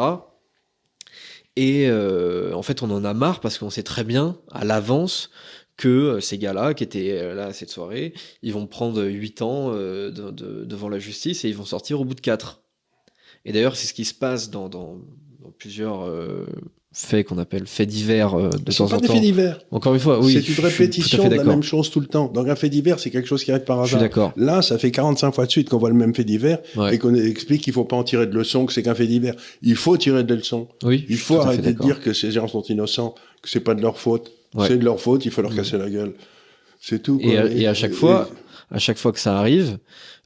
[1.56, 5.30] Et euh, en fait, on en a marre parce qu'on sait très bien à l'avance
[5.78, 9.72] que euh, ces gars-là, qui étaient euh, là cette soirée, ils vont prendre 8 ans
[9.74, 12.62] euh, de- de- devant la justice et ils vont sortir au bout de 4.
[13.46, 15.00] Et d'ailleurs, c'est ce qui se passe dans, dans-
[15.42, 16.04] dans plusieurs
[16.91, 19.13] faits qu'on appelle faits divers euh, de temps pas en des temps.
[19.13, 19.60] faits divers.
[19.71, 20.34] Encore une fois, oui.
[20.34, 22.28] c'est une répétition fait de la même chose tout le temps.
[22.34, 24.10] Donc un fait divers, c'est quelque chose qui arrive par Je suis hasard.
[24.10, 24.34] d'accord.
[24.38, 26.95] Là, ça fait 45 fois de suite qu'on voit le même fait divers Ouais.
[26.95, 29.36] et qu'on explique qu'il faut pas en tirer de leçons, que c'est qu'un fait divers.
[29.62, 30.67] Il faut tirer des leçons.
[30.84, 33.82] Oui, Il faut arrêter de dire que ces gens sont innocents, que c'est pas de
[33.82, 34.32] leur faute.
[34.56, 34.67] Ouais.
[34.67, 35.58] C'est de leur faute, il faut leur Mhm.
[35.58, 36.13] casser la gueule.
[36.82, 37.19] C'est tout.
[37.21, 38.28] Et à chaque fois,
[38.72, 39.80] à chaque fois que ça arrive,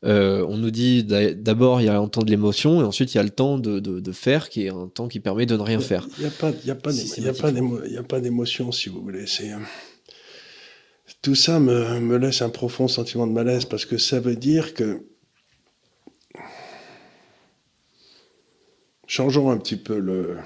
[0.04, 3.14] euh, on nous dit d'a- d'abord il y a un temps de l'émotion et ensuite
[3.14, 5.46] il y a le temps de, de, de faire qui est un temps qui permet
[5.46, 6.08] de ne rien faire.
[6.18, 7.48] Il n'y pas,
[8.00, 9.28] a pas d'émotion, si vous voulez.
[9.28, 9.58] C'est euh,
[11.22, 14.74] tout ça me, me laisse un profond sentiment de malaise parce que ça veut dire
[14.74, 15.06] que
[19.08, 20.38] changeons un petit peu le.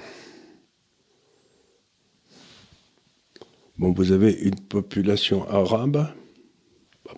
[3.78, 6.08] Bon, vous avez une population arabe,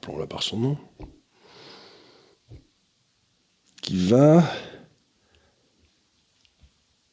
[0.01, 0.79] appelons-la par son nom,
[3.83, 4.51] qui va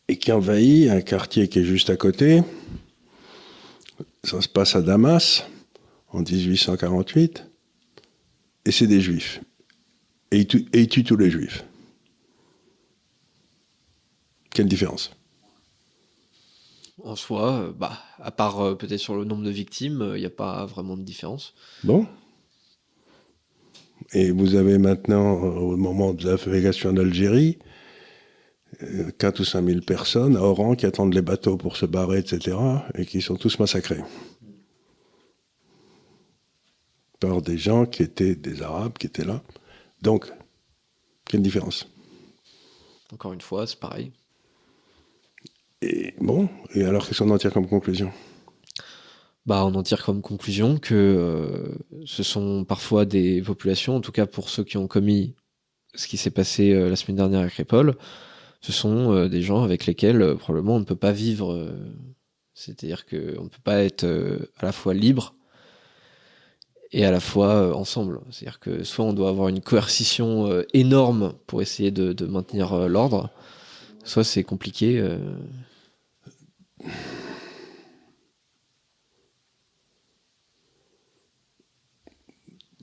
[0.07, 2.41] et qui envahit un quartier qui est juste à côté.
[4.23, 5.43] Ça se passe à Damas
[6.09, 7.45] en 1848.
[8.65, 9.41] Et c'est des juifs.
[10.31, 11.65] Et ils, tuent, et tous les juifs.
[14.51, 15.11] Quelle différence?
[17.03, 20.21] En soi, euh, bah, à part euh, peut-être sur le nombre de victimes, euh, il
[20.21, 21.53] n'y a pas vraiment de différence.
[21.83, 22.07] Bon
[24.13, 27.59] Et vous avez maintenant, euh, au moment de la fabrication d'Algérie,
[28.83, 32.19] euh, 4 ou 5 000 personnes à Oran qui attendent les bateaux pour se barrer,
[32.19, 32.57] etc.,
[32.95, 34.03] et qui sont tous massacrés.
[37.19, 39.41] par des gens qui étaient des Arabes, qui étaient là.
[40.01, 40.31] Donc,
[41.25, 41.89] quelle différence
[43.13, 44.11] Encore une fois, c'est pareil.
[45.81, 48.11] Et bon, et alors qu'est-ce qu'on en tire comme conclusion?
[49.47, 54.11] Bah, on en tire comme conclusion que euh, ce sont parfois des populations, en tout
[54.11, 55.35] cas pour ceux qui ont commis
[55.95, 57.95] ce qui s'est passé euh, la semaine dernière avec Ripoll,
[58.59, 61.73] ce sont euh, des gens avec lesquels probablement on ne peut pas vivre.
[62.53, 64.03] C'est-à-dire qu'on ne peut pas être
[64.57, 65.35] à la fois libre
[66.91, 68.19] et à la fois ensemble.
[68.31, 73.29] C'est-à-dire que soit on doit avoir une coercition énorme pour essayer de maintenir l'ordre,
[74.03, 75.07] soit c'est compliqué.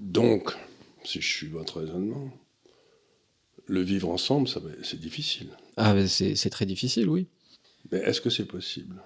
[0.05, 0.55] Donc,
[1.03, 2.31] si je suis votre raisonnement,
[3.67, 4.49] le vivre ensemble,
[4.83, 5.49] c'est difficile.
[5.79, 7.27] Ah, c'est très difficile, oui.
[7.91, 9.03] Mais est-ce que c'est possible?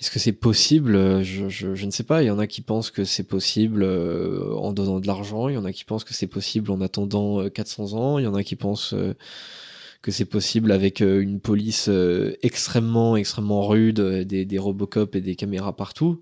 [0.00, 1.22] Est-ce que c'est possible?
[1.22, 2.24] Je, ne sais pas.
[2.24, 5.48] Il y en a qui pensent que c'est possible euh, en donnant de l'argent.
[5.48, 8.18] Il y en a qui pensent que c'est possible en attendant 400 euh, ans.
[8.18, 9.14] Il y en a qui pensent euh,
[10.02, 11.88] que c'est possible avec une police
[12.42, 16.20] extrêmement, extrêmement rude, des, des Robocop et des caméras partout.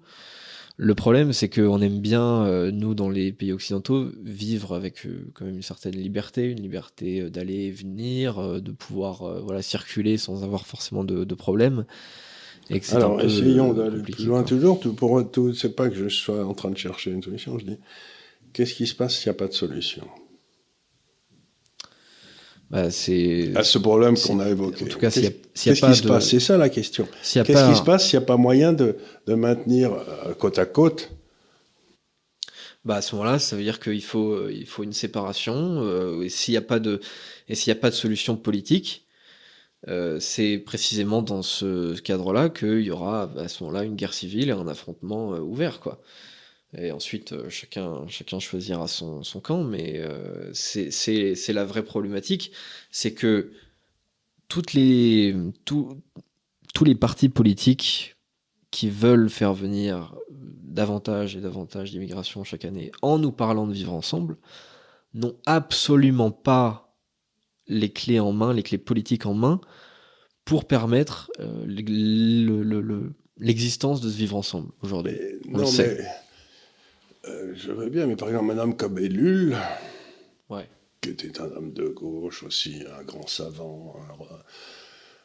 [0.78, 5.30] Le problème, c'est qu'on aime bien, euh, nous, dans les pays occidentaux, vivre avec euh,
[5.34, 10.16] quand même une certaine liberté, une liberté euh, d'aller et venir, de pouvoir voilà, circuler
[10.16, 11.84] sans avoir forcément de, de problème.
[12.92, 14.80] Alors, essayons d'aller plus loin toujours.
[14.80, 17.78] pour tout, c'est pas que je sois en train de chercher une solution, je dis,
[18.52, 20.06] qu'est-ce qui se passe s'il n'y a pas de solution?
[22.72, 24.86] Bah, c'est à ce problème qu'on a évoqué.
[24.86, 25.30] En tout cas, qu'est-ce
[25.60, 26.30] qui se passe?
[26.30, 27.06] C'est ça la question.
[27.22, 30.64] Qu'est-ce qui se passe s'il n'y a pas moyen de, de maintenir euh, côte à
[30.64, 31.10] côte?
[32.86, 35.82] Bah à ce moment-là, ça veut dire qu'il faut, euh, il faut une séparation.
[35.82, 37.00] Euh, et s'il n'y a pas de,
[37.48, 39.06] et s'il a pas de solution politique,
[40.20, 44.52] c'est précisément dans ce cadre-là qu'il y aura à ce moment-là une guerre civile et
[44.52, 46.00] un affrontement ouvert, quoi.
[46.76, 52.52] Et ensuite, euh, chacun, chacun choisira son, son camp, mais euh, c'est la vraie problématique,
[52.90, 53.52] c'est que
[54.48, 55.94] toutes les, tous
[56.84, 58.16] les partis politiques
[58.70, 63.92] qui veulent faire venir davantage et davantage d'immigration chaque année en nous parlant de vivre
[63.92, 64.38] ensemble,
[65.14, 66.96] n'ont absolument pas
[67.66, 69.60] les clés en main, les clés politiques en main,
[70.44, 71.66] pour permettre euh,
[73.38, 75.16] l'existence de ce vivre ensemble aujourd'hui.
[75.46, 75.98] Non, mais
[77.26, 79.56] euh, je veux bien, mais par exemple, un homme comme Ellul,
[81.00, 83.96] qui était un homme de gauche aussi, un grand savant,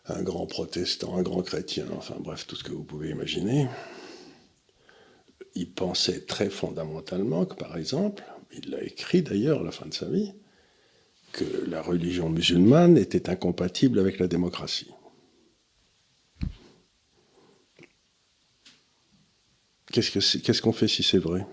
[0.05, 3.67] un, grand protestant, un grand chrétien, enfin bref, tout ce que vous pouvez imaginer,
[5.55, 9.93] il pensait très fondamentalement que, par exemple, il l'a écrit d'ailleurs à la fin de
[9.93, 10.33] sa vie,
[11.31, 14.91] que la religion musulmane était incompatible avec la démocratie.
[19.91, 21.45] Qu'est-ce qu'on fait si c'est vrai?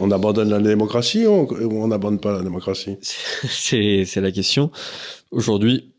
[0.00, 2.96] On abandonne la démocratie ou on n'abandonne pas la démocratie?
[3.48, 4.70] C'est la question.
[5.30, 5.92] Aujourd'hui,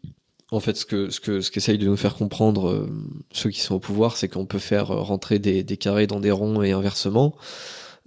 [0.51, 2.89] en fait, ce que ce que ce qu'essayent de nous faire comprendre euh,
[3.31, 6.19] ceux qui sont au pouvoir, c'est qu'on peut faire euh, rentrer des, des, carrés dans
[6.19, 7.36] des ronds et inversement,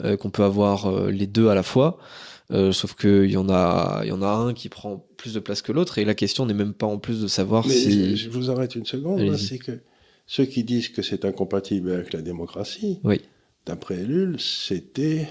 [0.04, 1.98] euh, qu'on peut avoir les deux à la fois.
[2.50, 5.62] sauf qu'il y en a, il y en a un qui prend plus de place
[5.62, 8.16] que l'autre, et la question n'est même pas en plus de savoir Mais si.
[8.16, 9.36] Je vous arrête une seconde.
[9.36, 9.80] C'est que
[10.26, 13.20] ceux qui disent que c'est incompatible avec la démocratie, oui.
[13.66, 15.26] d'après Ellul, c'était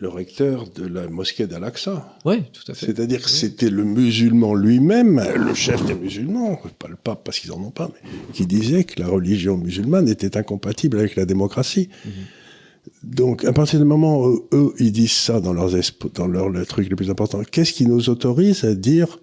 [0.00, 2.16] le recteur de la mosquée d'Al-Aqsa.
[2.24, 2.86] Oui, tout à fait.
[2.86, 7.50] C'est-à-dire que c'était le musulman lui-même, le chef des musulmans, pas le pape parce qu'ils
[7.50, 11.90] n'en ont pas, mais qui disait que la religion musulmane était incompatible avec la démocratie.
[12.04, 12.12] Mhm.
[13.02, 15.72] Donc, à partir du moment où eux, ils disent ça dans leurs
[16.14, 19.18] dans leur, le truc le plus important, qu'est-ce qui nous autorise à dire,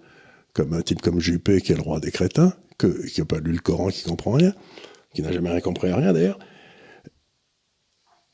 [0.52, 3.40] comme un type comme Juppé, qui est le roi des crétins, que, qui n'a pas
[3.40, 4.54] lu le Coran, qui comprend rien,
[5.12, 6.38] qui n'a jamais rien compris à rien d'ailleurs,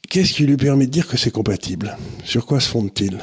[0.09, 1.97] Qu'est-ce qui lui permet de dire que c'est compatible?
[2.25, 3.19] Sur quoi se fonde-t-il?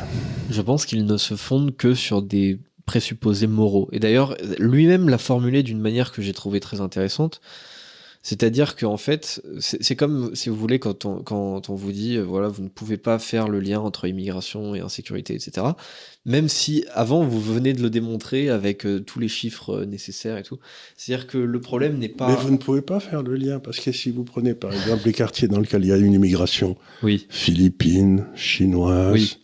[0.49, 3.87] Je pense qu'il ne se fonde que sur des présupposés moraux.
[3.91, 7.39] Et d'ailleurs, lui-même l'a formulé d'une manière que j'ai trouvée très intéressante.
[8.23, 12.61] C'est-à-dire qu'en fait, c'est comme, si vous voulez, quand on, vous dit, euh, voilà, vous
[12.61, 15.67] ne pouvez pas faire le lien entre immigration et insécurité, etc.
[16.25, 20.37] Même si avant, vous venez de le démontrer avec euh, tous les chiffres euh, nécessaires
[20.37, 20.59] et tout.
[20.95, 22.27] C'est-à-dire que le problème n'est pas...
[22.27, 25.01] Mais vous ne pouvez pas faire le lien, parce que si vous prenez, par exemple,
[25.05, 27.25] les quartiers dans lesquels il y a une immigration, oui.
[27.29, 29.39] philippine, chinoise,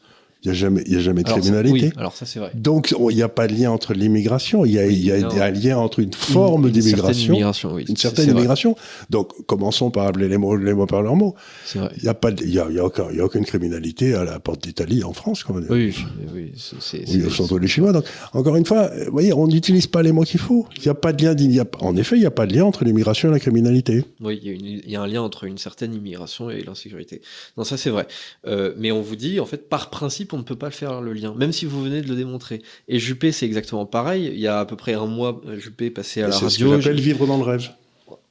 [0.48, 1.88] Il n'y a jamais, il y a jamais de Alors, criminalité.
[1.88, 2.52] oui, alors ça c'est vrai.
[2.56, 4.64] Donc, on- il n'y a pas de lien entre l'immigration.
[4.66, 5.30] Il y a, Oui, il y a non.
[5.30, 7.86] un lien entre une forme Une- une certaine d'immigration, immigration, oui.
[7.90, 8.76] une certaine immigration.
[9.10, 11.36] Donc, commençons par appeler les mots, les mots par leurs mots.
[11.76, 13.26] Il n'y a pas, de- il y a, il y a aucun- il y a
[13.26, 15.66] aucune criminalité à la porte d'Italie en France, comme on dit.
[15.70, 15.94] Oui,
[16.34, 17.92] oui, c'est- Oui, c'est- surtout les Chinois.
[17.92, 20.66] Donc, encore une fois, euh, vous voyez, on n'utilise pas les mots qu'il faut.
[20.78, 21.36] Il n'y a pas de lien.
[21.38, 23.40] il y a- en effet, il n'y a pas de lien entre l'immigration et la
[23.40, 24.06] criminalité.
[24.22, 26.62] Oui, il y, a une- il y a un lien entre une certaine immigration et
[26.62, 27.22] l'insécurité.
[27.58, 28.08] Non, ça c'est vrai.
[28.48, 31.02] Euh, mais on vous dit, en fait, par principe, on ne peut pas le faire
[31.02, 32.62] le lien, même si vous venez de le démontrer.
[32.88, 34.32] Et Juppé, c'est exactement pareil.
[34.34, 36.64] Il y a à peu près un mois, Juppé passé à Et la C'est ce
[36.64, 36.80] radio.
[36.80, 37.70] j'appelle vivre dans le rêve.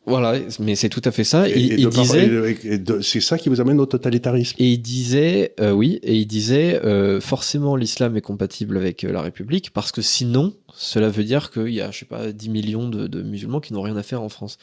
[0.09, 1.49] Voilà, mais c'est tout à fait ça.
[1.49, 2.55] Et, il, et disait.
[3.03, 4.55] c'est ça qui vous amène au totalitarisme.
[4.61, 9.11] Et il disait, euh, oui, et il disait, euh, forcément l'islam est compatible avec euh,
[9.11, 12.51] la République, parce que sinon, cela veut dire qu'il y a, je sais pas, 10
[12.51, 14.59] millions de, de musulmans qui n'ont rien à faire en France.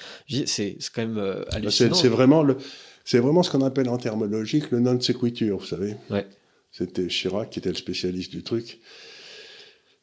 [0.45, 1.93] C'est quand même C'est hallucinant.
[1.93, 2.55] c'est vraiment, le,
[3.03, 5.95] c'est vraiment ce qu'on appelle en termes logiques le non sequitur, vous savez.
[6.09, 6.25] Ouais.
[6.76, 8.80] C'était Chirac qui était le spécialiste du truc.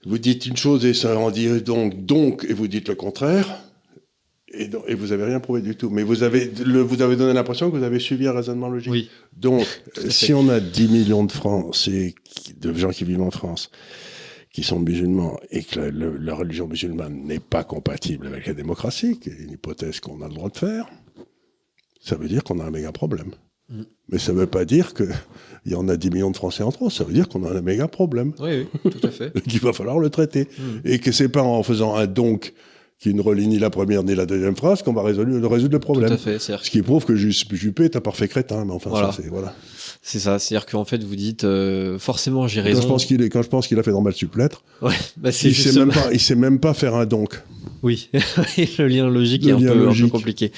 [0.07, 3.47] Vous dites une chose et ça en dit donc, donc, et vous dites le contraire.
[4.53, 5.91] Et, donc- et vous avez rien prouvé du tout.
[5.91, 8.91] Mais vous avez, le- vous avez donné l'impression que vous avez suivi un raisonnement logique.
[8.93, 9.67] Oui, Donc,
[10.09, 12.15] si on a 10 millions de Français,
[12.57, 13.71] de gens qui vivent en France,
[14.53, 18.55] qui sont musulmans, et que la, le- la religion musulmane n'est pas compatible avec la
[18.55, 20.89] démocratie, qui est une hypothèse qu'on a le droit de faire,
[22.01, 23.33] ça veut dire qu'on a un méga problème.
[23.71, 23.83] Mm.
[24.11, 25.09] Mais ça ne veut pas dire qu'il
[25.67, 27.61] y en a 10 millions de Français en trop, ça veut dire qu'on a un
[27.61, 29.33] méga problème, oui, oui, tout à fait.
[29.49, 30.49] qu'il va falloir le traiter.
[30.59, 30.63] Mm.
[30.85, 32.55] Et que c'est pas en faisant un donc
[33.01, 35.79] qui ne relie ni la première ni la deuxième phrase qu'on va résoudre, résoudre le
[35.81, 36.13] Tout problème.
[36.13, 36.39] à fait.
[36.39, 39.11] Ce qui prouve que Ju- Juppé est un parfait crétin, mais enfin, Voilà.
[39.13, 39.55] ça, c'est, voilà.
[40.03, 42.83] C'est ça, c'est-à-dire qu'en fait vous dites euh, forcément j'ai Quand raison.
[42.83, 45.49] je pense qu'il est, quand je pense qu'il a fait normal supplêtre, Ouais, bah c'est
[45.49, 47.43] il sait même pas, il sait même pas faire un donc.
[47.83, 48.09] Oui,
[48.79, 50.11] le lien logique Le est un peu, un peu logique.
[50.13, 50.53] compliqué.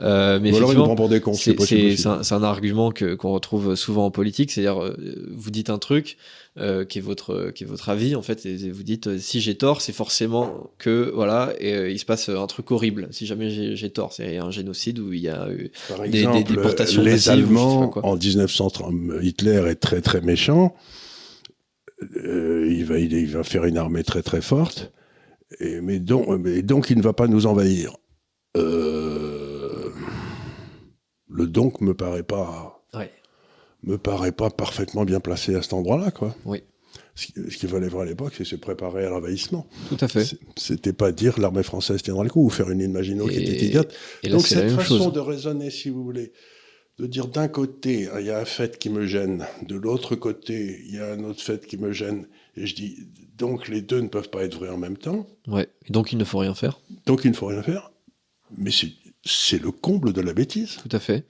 [0.00, 1.34] Euh, mais Ou alors il nous effectivement, prend pour des cons.
[1.34, 4.96] c'est c'est- un, c'est un argument que qu'on retrouve souvent en politique, c'est-à-dire euh,
[5.36, 6.16] vous dites un truc
[6.58, 9.40] euh, qui est votre qui est votre avis en fait, et vous dites euh, si
[9.40, 13.08] j'ai tort, c'est forcément que voilà, et euh, il se passe un truc horrible.
[13.10, 16.18] Si jamais j'ai tort, c'est un génocide où il y a eu Par des- des
[16.20, 20.74] exemple, déportations les massives Allemands, en 1930, Hitler est très très méchant.
[22.16, 24.92] Euh, il, va, il, il va faire une armée très très forte.
[25.60, 27.96] Et, mais, donc, mais donc il ne va pas nous envahir.
[31.30, 33.10] Le donc me paraît pas Ouais.
[33.84, 36.34] Me paraît pas parfaitement bien placé à cet endroit-là, quoi.
[36.44, 36.62] Oui.
[37.14, 39.66] Ce qui- ce qu'il fallait faire à l'époque, c'est se préparer à l'envahissement.
[39.88, 40.36] Tout à fait.
[40.56, 43.64] C'était pas dire l'armée française tiendra le coup ou faire une ligne Maginot qui était
[43.66, 43.92] idiote.
[44.22, 45.12] Et là Donc cette façon chose.
[45.12, 46.32] de raisonner, si vous voulez,
[46.98, 50.80] de dire d'un côté, il y a un fait qui me gêne, de l'autre côté,
[50.86, 52.26] il y a un autre fait qui me gêne,
[52.56, 52.96] et je dis,
[53.36, 55.68] donc les deux ne peuvent pas être vrais en même temps, Ouais.
[55.88, 56.80] Et donc il ne faut rien faire.
[57.06, 57.92] donc il ne faut rien faire,
[58.56, 58.70] mais
[59.24, 60.76] c'est- le comble de la bêtise.
[60.82, 61.26] Tout à fait.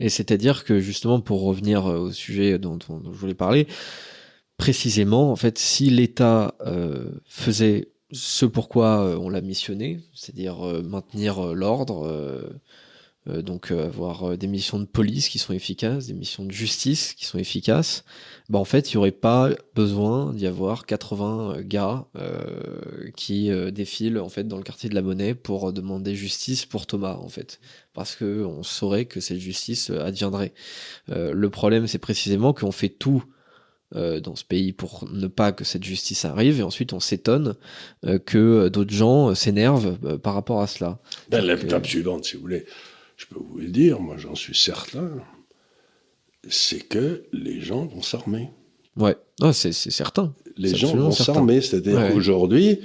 [0.00, 3.66] Et c'est-à-dire que justement, pour revenir euh, au sujet dont, je voulais parler,
[4.56, 11.54] précisément, en fait, si l'État euh, faisait ce pourquoi euh, on l'a missionné, c'est-à-dire maintenir
[11.54, 12.06] l'ordre,
[13.26, 17.14] donc euh, avoir euh, des missions de police qui sont efficaces, des missions de justice
[17.14, 18.04] qui sont efficaces,
[18.50, 23.70] bah en fait, il n'y aurait pas besoin d'y avoir 80 gars euh, qui euh,
[23.70, 27.14] défilent en fait dans le quartier de la Monnaie pour euh, demander justice pour Thomas
[27.14, 27.60] en fait,
[27.94, 30.52] parce que on saurait que cette justice euh, adviendrait.
[31.08, 33.24] Euh, le problème, c'est précisément qu'on fait tout
[33.96, 37.54] euh, dans ce pays pour ne pas que cette justice arrive, et ensuite on s'étonne
[38.04, 40.98] euh, que euh, d'autres gens euh, s'énervent euh, par rapport à cela.
[41.28, 42.66] Dans l'étape euh, suivante, si vous voulez,
[43.16, 45.10] je peux vous le dire, moi j'en suis certain,
[46.48, 48.50] c'est que les gens vont s'armer.
[48.96, 50.34] Ouais, ah, c'est certain.
[50.56, 51.60] les gens vont s'armer.
[51.60, 52.12] C'est-à-dire Ouais.
[52.12, 52.80] qu'aujourd'hui,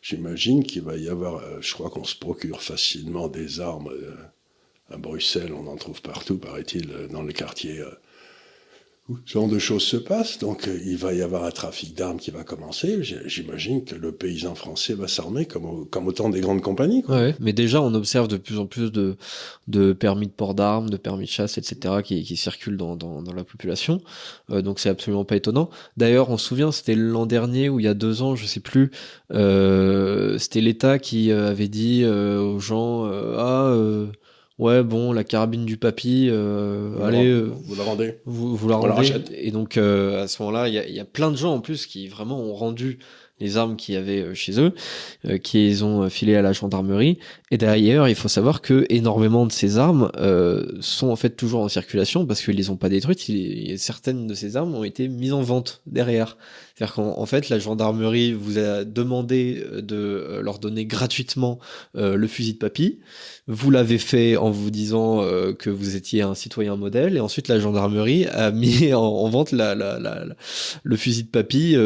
[0.00, 4.14] j'imagine qu'il va y avoir, euh, je crois qu'on se procure facilement des armes euh,
[4.90, 7.82] à Bruxelles, on en trouve partout, paraît-il, euh, dans les quartiers
[9.26, 10.38] ce genre de choses se passent.
[10.38, 13.00] Donc euh, il va y avoir un trafic d'armes qui va commencer.
[13.26, 17.02] J'imagine que le paysan français va s'armer comme, comme au temps des grandes compagnies.
[17.02, 17.16] quoi.
[17.16, 19.16] Ouais, mais déjà on observe de plus en plus de,
[19.68, 22.02] de permis de port d'armes, de permis de chasse, etc.
[22.04, 24.00] qui, circulent dans, dans, la population.
[24.50, 25.70] Euh, donc c'est absolument pas étonnant.
[25.96, 28.60] D'ailleurs, on se souvient, c'était l'an dernier ou il y a deux ans, je sais
[28.60, 28.90] plus.
[29.32, 33.04] euh, c'était l'État qui euh, avait dit euh, aux gens
[33.36, 33.74] ah
[34.60, 38.54] ouais bon la carabine du papy, euh, Vous la- allez euh, vous la rendez vous,
[38.56, 39.12] vous la On rendez.
[39.36, 41.60] Et donc, euh, à ce moment-là, il y a, y a plein de gens en
[41.60, 42.98] plus qui vraiment ont rendu
[43.42, 44.72] les armes qu'il y avait euh, chez eux,
[45.24, 47.18] euh, qu'ils ont filé à la gendarmerie.
[47.50, 51.62] Et d'ailleurs, il faut savoir que énormément de ces armes euh, sont en fait toujours
[51.62, 53.30] en circulation parce qu'ils les ont pas détruites.
[53.30, 56.36] Il, certaines de ces armes ont été mises en vente derrière.
[56.80, 61.58] C'est-à-dire qu'en fait, la gendarmerie vous a demandé de leur donner gratuitement
[61.94, 63.00] le fusil de papy.
[63.48, 65.22] Vous l'avez fait en vous disant
[65.58, 69.74] que vous étiez un citoyen modèle, et ensuite la gendarmerie a mis en, vente la,
[69.74, 70.24] la, la,
[70.82, 71.76] le fusil de papy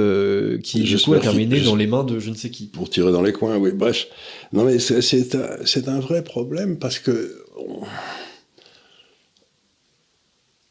[0.63, 2.67] qui du coup a terminé dans les mains de je ne sais qui.
[2.67, 3.73] Pour tirer dans les coins, oui.
[3.73, 4.07] Bref,
[4.53, 7.45] non mais c'est un, un, vrai problème parce que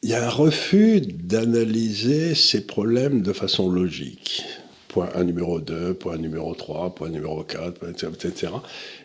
[0.04, 4.44] il y a un refus d'analyser ces problèmes de façon logique.
[4.88, 8.52] Point 1 numéro 2, point numéro 3, point numéro 4, etc.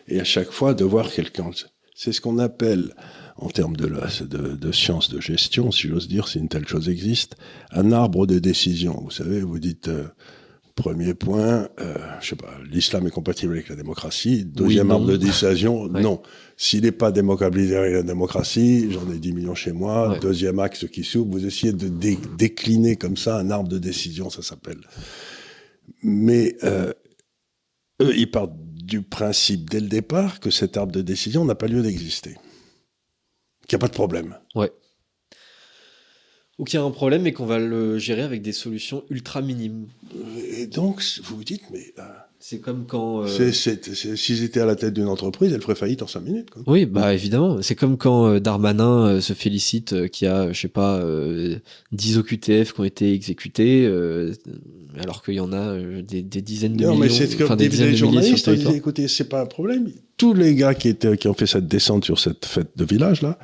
[0.08, 1.52] Et à chaque fois de voir quelqu'un.
[1.94, 2.94] C'est ce qu'on appelle,
[3.38, 7.36] en termes de, de, science de gestion, si j'ose dire, si une telle chose existe,
[7.72, 9.00] un arbre de décision.
[9.02, 10.04] Vous savez, vous dites, euh,
[10.80, 14.44] Premier point, euh, je sais pas, l'islam est compatible avec la démocratie.
[14.44, 16.22] Deuxième arbre de dissuasion, non.
[16.56, 20.18] S'il n'est pas démocratisé avec la démocratie, j'en ai 10 millions chez moi.
[20.20, 21.88] Deuxième axe qui s'ouvre, vous essayez de
[22.36, 24.80] décliner comme ça un arbre de décision, ça s'appelle.
[26.02, 26.92] Mais euh,
[28.02, 31.66] eux, ils partent du principe dès le départ que cet arbre de décision n'a pas
[31.66, 32.36] lieu d'exister,
[33.68, 34.36] qu'il n'y a pas de problème.
[34.54, 34.72] Ouais
[36.60, 39.40] ou qu'il y a un problème et qu'on va le gérer avec des solutions ultra
[39.40, 39.86] minimes.
[40.58, 41.94] Et donc, vous vous dites, mais.
[41.98, 42.02] Euh,
[42.38, 43.22] c'est comme quand.
[43.22, 43.52] Euh...
[43.52, 46.50] S'ils étaient à la tête d'une entreprise, elle ferait faillite en 5 minutes.
[46.50, 46.62] Quoi.
[46.66, 47.62] Oui, bah évidemment.
[47.62, 51.02] C'est comme quand euh, Darmanin euh, se félicite qu'il y a, je sais pas,
[51.92, 53.86] 10 OQTF qui ont été exécutés,
[54.98, 57.04] alors qu'il y en a des, des, dizaines de non, millions.
[57.04, 59.90] Non, mais c'est comme des, des journalistes, ils disaient, écoutez, c'est pas un problème.
[60.18, 63.22] Tous les gars qui, étaient, qui ont fait cette descente sur cette fête de village,
[63.22, 63.38] là,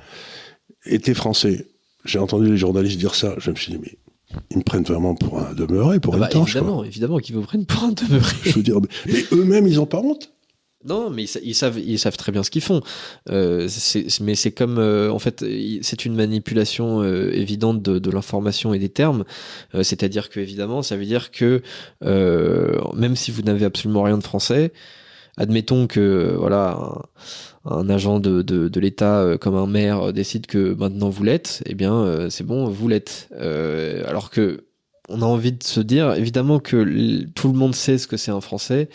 [0.84, 1.66] étaient français
[2.06, 3.34] j'ai entendu les journalistes dire ça.
[3.38, 3.98] Je me suis dit, mais
[4.50, 7.66] ils me prennent vraiment pour un demeuré, pour ah bah, Évidemment, évidemment qu'ils vous prennent
[7.66, 8.34] pour un demeuré.
[8.44, 10.32] Je veux dire, mais, eux-mêmes, ils ont pas honte.
[10.84, 12.80] Non, mais ils, savent, ils savent très bien ce qu'ils font.
[13.28, 13.68] Euh,
[14.20, 15.44] mais c'est comme, euh, en fait,
[15.82, 19.24] c'est une manipulation euh, évidente de, de l'information et des termes.
[19.82, 21.62] C'est-à-dire que, évidemment, ça veut dire que
[22.94, 24.72] même si vous n'avez absolument rien de français,
[25.36, 26.78] admettons que, voilà,
[27.64, 31.62] un agent de, de, de l'État euh, comme un maire décide que maintenant vous l'êtes,
[31.66, 33.28] eh bien euh, c'est bon, vous l'êtes.
[33.32, 34.64] Euh, alors que
[35.08, 38.32] on a envie de se dire, évidemment que tout le monde sait ce que c'est
[38.32, 38.88] un Français,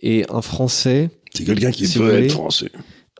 [0.00, 1.10] et un Français...
[1.34, 2.70] C'est quelqu'un qui veut être Français.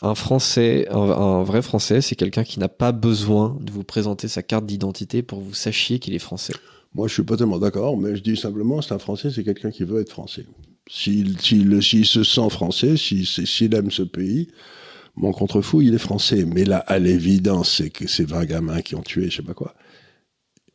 [0.01, 4.43] Un Français, un, vrai Français, c'est quelqu'un qui n'a pas besoin de vous présenter sa
[4.43, 6.55] carte d'identité pour que vous sachiez qu'il est Français.
[6.95, 9.71] Moi, je suis pas tellement d'accord, mais je dis simplement, c'est un Français, c'est quelqu'un
[9.71, 10.47] qui veut être Français.
[10.89, 14.49] S'il se sent français, s'il aime ce pays,
[15.17, 16.45] mon contrefou, il est français.
[16.45, 19.55] Mais là, à l'évidence, c'est que ces 20 gamins qui ont tué, je sais pas
[19.55, 19.75] quoi,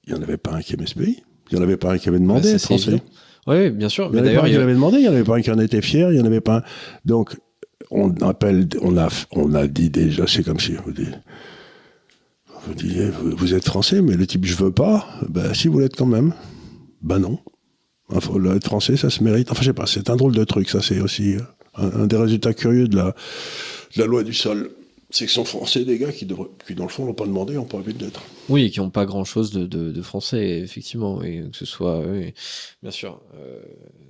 [0.08, 1.24] il n'y en avait pas un qui aimait ce pays.
[1.52, 3.02] Il n'y en avait pas un qui avait demandé être français.
[3.48, 4.10] Oui, bien sûr.
[4.14, 5.52] Il n'y en avait pas un qui demandé, il n'y en avait pas un qui
[5.52, 6.64] en était fier, il n'y en avait pas un.
[7.06, 7.36] Donc,
[7.92, 11.20] on appelle, on a, on a dit déjà, c'est comme si vous dites,
[12.66, 15.96] vous, disiez, vous, êtes français, mais le type, je veux pas, ben, si vous l'êtes
[15.96, 16.34] quand même,
[17.02, 17.40] ben non.
[18.16, 19.52] Être français, ça se mérite.
[19.52, 22.18] Enfin, je sais pas, c'est un drôle de truc, ça, c'est aussi euh, un, des
[22.18, 22.98] résultats curieux de
[23.96, 24.72] la loi du sol.
[25.12, 27.78] C'est que sont français des gars qui, dans le fond, n'ont pas demandé, n'ont pas
[27.78, 28.22] envie d'être.
[28.48, 31.24] Oui, et qui n'ont pas grand-chose de, de, français, effectivement.
[31.24, 32.34] Et que ce soit, oui,
[32.84, 33.60] bien sûr, euh,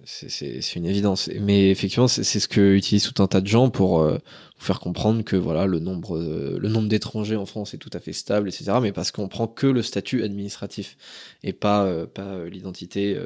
[0.04, 1.30] c'est une évidence.
[1.40, 4.18] Mais effectivement, c'est ce que utilisent tout un tas de gens pour euh,
[4.58, 8.02] faire comprendre que voilà, le nombre, euh, le nombre d'étrangers en France est tout à
[8.02, 8.74] fait stable, etc.
[8.82, 10.98] Mais parce qu'on prend que le statut administratif
[11.44, 13.18] et pas, euh, pas l'identité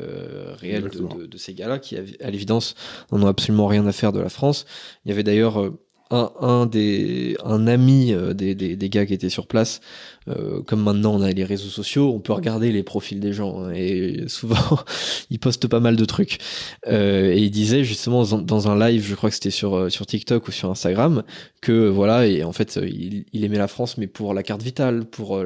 [0.59, 2.75] réelle de, de, ces gars-là, qui, à l'évidence,
[3.11, 4.67] n'en ont absolument rien à faire de la France.
[5.05, 5.71] Il y avait d'ailleurs
[6.13, 9.81] un, des, un ami euh, des, gars qui étaient sur place,
[10.27, 13.59] euh, comme maintenant on a les réseaux sociaux, on peut regarder les profils des gens
[13.59, 14.79] hein, et souvent
[15.29, 16.39] ils postent pas mal de trucs.
[16.87, 20.47] Euh, et il disait justement dans un live, je crois que c'était sur sur TikTok
[20.47, 21.23] ou sur Instagram,
[21.61, 25.05] que voilà et en fait il, il aimait la France mais pour la carte vitale,
[25.05, 25.43] pour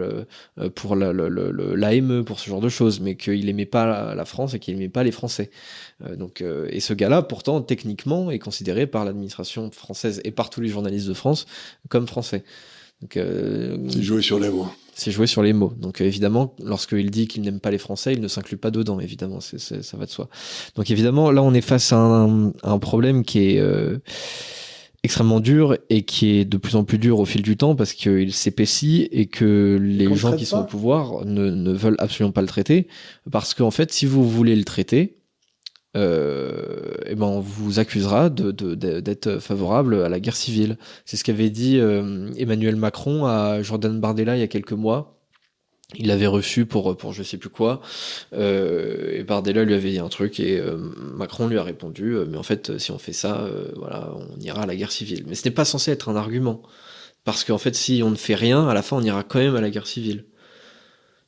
[0.76, 4.60] pour l'AME, pour ce genre de choses, mais qu'il aimait pas la, la France et
[4.60, 5.50] qu'il aimait pas les Français.
[6.06, 10.50] Euh, donc, euh, et ce gars-là, pourtant, techniquement, est considéré par l'administration française et par
[10.50, 11.46] tous les journalistes de France
[11.90, 12.44] comme français.
[13.16, 14.68] Euh, c'est joué sur les mots.
[14.94, 15.74] C'est joué sur les mots.
[15.78, 19.00] Donc évidemment, lorsqu'il dit qu'il n'aime pas les Français, il ne s'inclut pas dedans.
[19.00, 20.28] Évidemment, ça va de soi.
[20.76, 23.62] Donc évidemment, là, on est face à un, un problème qui est
[25.04, 27.94] extrêmement dur et qui est de plus en plus dur au fil du temps parce
[27.94, 32.42] qu'il s'épaissit et que les gens qui sont au pouvoir ne, ne veulent absolument pas
[32.42, 32.88] le traiter
[33.32, 35.18] parce qu'en fait, si vous voulez le traiter,
[35.98, 40.78] euh, eh ben on vous accusera de, d'être favorable à la guerre civile.
[41.06, 45.18] C'est ce qu'avait dit euh, Emmanuel Macron à Jordan Bardella il y a quelques mois.
[45.96, 47.82] il l'avait reçu pour, pour je sais plus quoi,
[48.34, 50.62] euh, et Bardella lui avait dit un truc, et
[51.16, 54.66] Macron lui a répondu, mais en fait, si on fait ça, voilà, on ira à
[54.66, 55.24] la guerre civile.
[55.28, 56.62] Mais ce n'est pas censé être un argument,
[57.24, 59.56] parce qu'en fait, si on ne fait rien, à la fin, on ira quand même
[59.56, 60.26] à la guerre civile.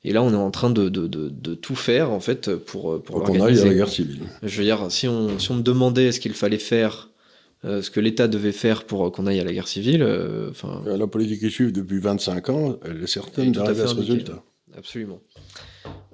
[0.05, 3.01] Et là, on est en train de, de, de, de tout faire, en fait, pour,
[3.03, 4.21] pour Faut qu'on aille à la guerre civile.
[4.43, 7.09] Je veux dire, si on, si on me demandait ce qu'il fallait faire,
[7.65, 10.49] euh, ce que l'État devait faire pour euh, qu'on aille à la guerre civile, euh,
[10.51, 13.87] enfin, Euh, La politique qui suit depuis 25 ans, elle est certaine à d'arriver à
[13.87, 14.41] fait ce résultat.
[14.77, 15.19] Absolument.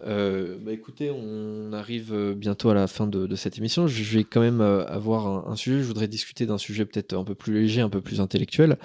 [0.08, 3.88] Euh, bah écoutez, on arrive euh, bientôt à la fin de, de cette émission.
[3.88, 5.80] Je vais quand même euh, avoir un, un sujet.
[5.80, 8.78] Je voudrais discuter d'un sujet peut-être un peu plus léger, un peu plus intellectuel.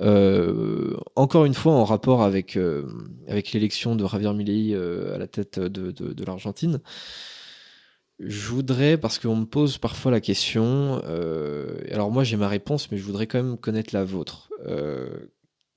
[0.00, 2.84] Euh, encore une fois, en rapport avec, euh,
[3.26, 6.80] avec l'élection de Javier Milei euh, à la tête de, de, l'Argentine.
[8.20, 11.00] Je voudrais, parce qu'on me pose parfois la question,
[11.92, 14.50] alors moi j'ai ma réponse, mais je voudrais quand même connaître la vôtre.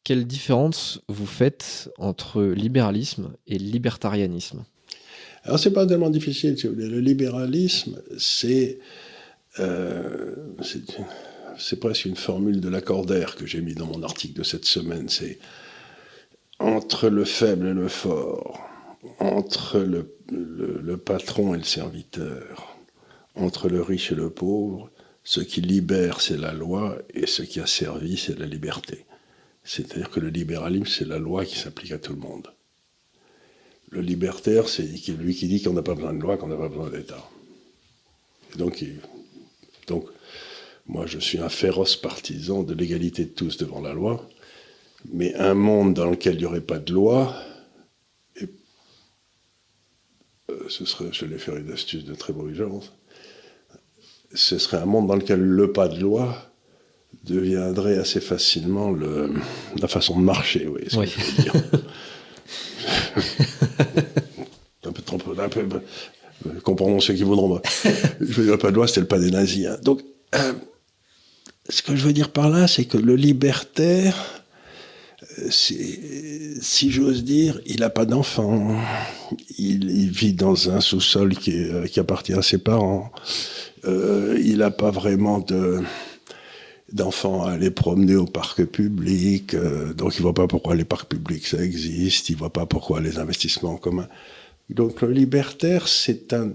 [0.04, 4.64] Quelle différence vous faites entre libéralisme et libertarianisme?
[5.44, 6.88] Alors, c'est pas tellement difficile, si vous voulez.
[6.88, 8.80] Le libéralisme, c'est.
[11.62, 15.10] C'est presque une formule de l'accordaire que j'ai mis dans mon article de cette semaine.
[15.10, 15.40] C'est
[16.60, 18.60] entre le faible et le fort,
[19.20, 22.78] entre le, patron et le serviteur,
[23.36, 24.90] entre le riche et le pauvre,
[25.24, 29.06] ce qui libère, c'est la loi, et ce qui a servi, c'est la liberté.
[29.64, 32.48] C'est-à-dire que le libéralisme, c'est la loi qui s'applique à tout le monde.
[33.90, 36.70] Le libertaire, c'est lui qui dit qu'on n'a pas besoin de loi, qu'on n'a pas
[36.70, 37.24] besoin d'État.
[38.58, 38.84] Donc,
[39.88, 40.06] donc,
[40.88, 44.28] moi, je suis un féroce partisan de l'égalité de tous devant la loi,
[45.12, 47.36] mais un monde dans lequel il n'y aurait pas de loi,
[48.40, 48.48] et,
[50.50, 52.84] euh, ce serait, je vais faire une astuce de très mauvais genre,
[54.34, 56.36] ce serait un monde dans lequel le pas de loi
[57.24, 59.32] deviendrait assez facilement le,
[59.80, 61.54] la façon de marcher, oui, ce que je veux dire.
[64.84, 65.66] un peu trop, un peu,
[66.48, 67.62] euh, comprenons ceux qui voudront.
[68.20, 69.68] je veux dire, le pas de loi, c'était le pas des nazis.
[69.68, 69.78] hein.
[69.84, 70.02] Donc,
[70.36, 70.54] euh,
[71.72, 74.16] ce que je veux dire par là, c'est que le libertaire,
[75.40, 78.76] euh, si j'ose dire, il n'a pas d'enfant.
[79.58, 83.12] Il, vit dans un sous-sol qui, euh, appartient à ses parents.
[83.86, 85.82] Euh, il n'a pas vraiment de
[86.92, 89.56] d'enfants à aller promener au parc public,
[89.96, 93.18] donc il voit pas pourquoi les parcs publics ça existe, il voit pas pourquoi les
[93.18, 94.10] investissements en commun.
[94.70, 96.52] Donc le libertaire, c'est un,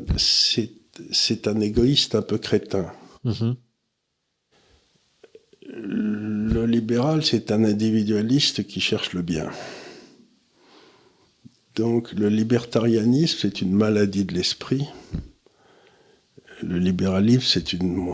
[1.62, 2.84] égoïste un peu crétin.
[3.24, 3.56] Mhm.
[5.68, 9.50] Le libéral, c'est un individualiste qui cherche le bien.
[11.74, 14.86] Donc le libertarianisme, c'est une maladie de l'esprit.
[16.62, 18.12] Le libéralisme, c'est une,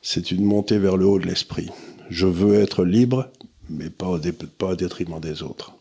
[0.00, 1.68] c'est une montée vers le haut de l'esprit.
[2.08, 3.30] Je veux être libre,
[3.68, 5.74] mais pas au, dé- pas au détriment des autres.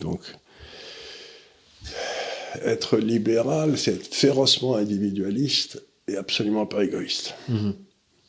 [0.00, 0.20] Donc,
[2.62, 7.34] être libéral, c'est être férocement individualiste et absolument pas égoïste.
[7.48, 7.74] Mhm.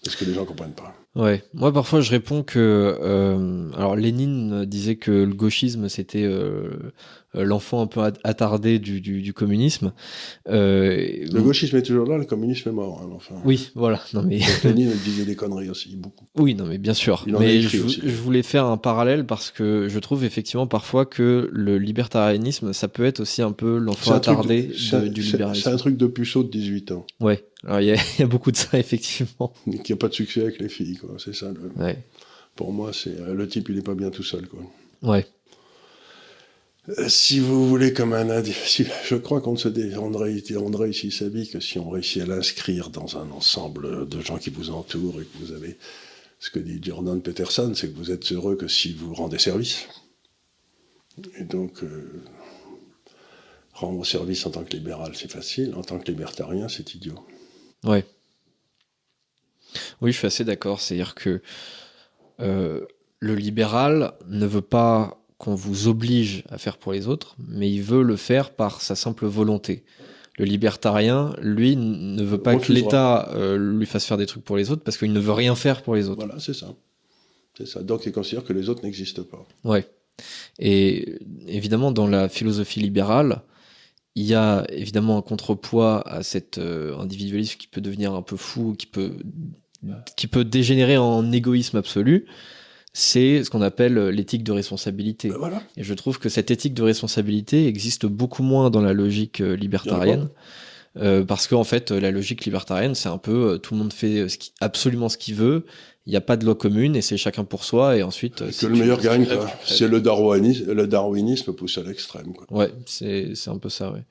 [0.03, 0.95] C'est ce que les gens comprennent pas.
[1.21, 2.57] Ouais, moi parfois je réponds que
[3.01, 6.69] euh, alors Lénine disait que le gauchisme c'était euh,
[7.35, 9.91] euh, l'enfant un peu at- attardé du, du, du communisme.
[10.47, 13.01] Euh, Le gauchisme est toujours là, le communisme est mort.
[13.03, 13.35] hein, enfin.
[13.43, 13.99] Oui, voilà.
[14.13, 16.25] Non mais Donc, Lénine disait des conneries aussi, beaucoup.
[16.37, 17.23] oui, non mais bien sûr.
[17.27, 18.01] Il en a mais je, aussi.
[18.03, 22.87] je voulais faire un parallèle parce que je trouve effectivement parfois que le libertarianisme ça
[22.87, 25.63] peut être aussi un peu l'enfant attardé de- de- c'est- du libéralisme.
[25.63, 27.43] c'est un truc de puceau de 18 ans, Ouais.
[27.65, 29.53] Alors il y, a- il y a beaucoup de ça effectivement.
[29.83, 30.97] qui n'a pas de succès avec les filles.
[30.97, 31.15] quoi.
[31.23, 31.51] C'est ça.
[31.51, 31.97] le- Ouais.
[32.55, 34.47] Pour moi, c'est euh, le type, il n'est pas bien tout seul.
[34.47, 34.59] Quoi.
[35.03, 35.25] Ouais.
[36.97, 39.95] Euh, Si vous voulez, comme un indi- si- je crois qu'on ne se dé...
[39.95, 44.37] André, André ici s'habille que si on réussit à l'inscrire dans un ensemble de gens
[44.37, 45.77] qui vous entourent et que vous avez
[46.39, 49.87] ce que dit Jordan Peterson, c'est que vous êtes heureux que si vous rendez service.
[51.37, 52.23] Et donc, euh,
[53.73, 55.73] rendre service en tant que libéral, c'est facile.
[55.75, 57.19] En tant que libertarien, c'est idiot.
[57.83, 58.05] Ouais.
[60.01, 60.81] Oui, je suis assez d'accord.
[60.81, 61.41] C'est-à-dire que
[62.39, 62.85] euh,
[63.19, 67.81] le libéral ne veut pas qu'on vous oblige à faire pour les autres, mais il
[67.81, 69.83] veut le faire par sa simple volonté.
[70.37, 74.57] Le libertarien, lui, ne veut pas que l'État euh, lui fasse faire des trucs pour
[74.57, 76.25] les autres parce qu'il ne veut rien faire pour les autres.
[76.25, 76.73] Voilà, c'est ça.
[77.57, 77.83] C'est ça.
[77.83, 79.45] Donc, il considère que les autres n'existent pas.
[79.65, 79.85] Ouais.
[80.57, 83.41] Et évidemment, dans la philosophie libérale,
[84.19, 88.35] il y a évidemment un contrepoids à cet euh, individualisme qui peut devenir un peu
[88.35, 89.13] fou, qui peut,
[90.17, 92.25] qui peut dégénérer en égoïsme absolu.
[92.91, 95.29] C'est ce qu'on appelle l'éthique de responsabilité.
[95.29, 95.61] Ben voilà.
[95.77, 99.55] Et je trouve que cette éthique de responsabilité existe beaucoup moins dans la logique euh,
[99.55, 100.27] libertarienne.
[100.97, 103.93] Euh, parce qu'en en fait, la logique libertarienne, c'est un peu euh, tout le monde
[103.93, 105.65] fait ce qui, absolument ce qu'il veut.
[106.05, 107.97] Il n'y a pas de loi commune et c'est chacun pour soi.
[107.97, 109.27] Et ensuite, que le meilleur gagne.
[109.63, 112.33] C'est le darwinisme, le darwinisme poussé à l'extrême.
[112.49, 113.91] Ouais, c'est c'est un peu ça.
[113.91, 114.03] Ouais.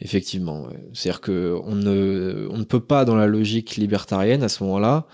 [0.00, 0.78] Effectivement, ouais.
[0.94, 5.06] c'est-à-dire que on ne on ne peut pas dans la logique libertarienne à ce moment-là